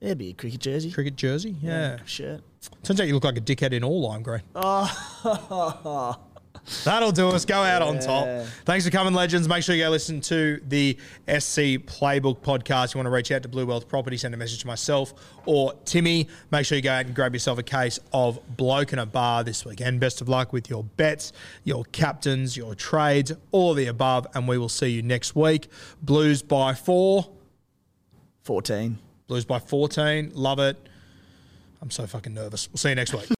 [0.00, 0.90] It'd be a cricket jersey.
[0.90, 1.56] Cricket jersey?
[1.60, 1.98] Yeah.
[2.06, 2.40] shirt.
[2.82, 4.40] Turns out you look like a dickhead in all lime green.
[4.54, 6.16] Oh,
[6.84, 7.44] That'll do us.
[7.44, 8.26] Go out on top.
[8.64, 9.48] Thanks for coming, legends.
[9.48, 10.96] Make sure you go listen to the
[11.26, 12.94] SC Playbook podcast.
[12.94, 15.14] You want to reach out to Blue Wealth Property, send a message to myself
[15.46, 16.28] or Timmy.
[16.50, 19.42] Make sure you go out and grab yourself a case of Bloke in a Bar
[19.42, 20.00] this weekend.
[20.00, 21.32] Best of luck with your bets,
[21.64, 24.26] your captains, your trades, all the above.
[24.34, 25.68] And we will see you next week.
[26.02, 27.30] Blues by four.
[28.42, 28.98] 14.
[29.26, 30.32] Blues by 14.
[30.34, 30.76] Love it.
[31.82, 32.68] I'm so fucking nervous.
[32.70, 33.39] We'll see you next week.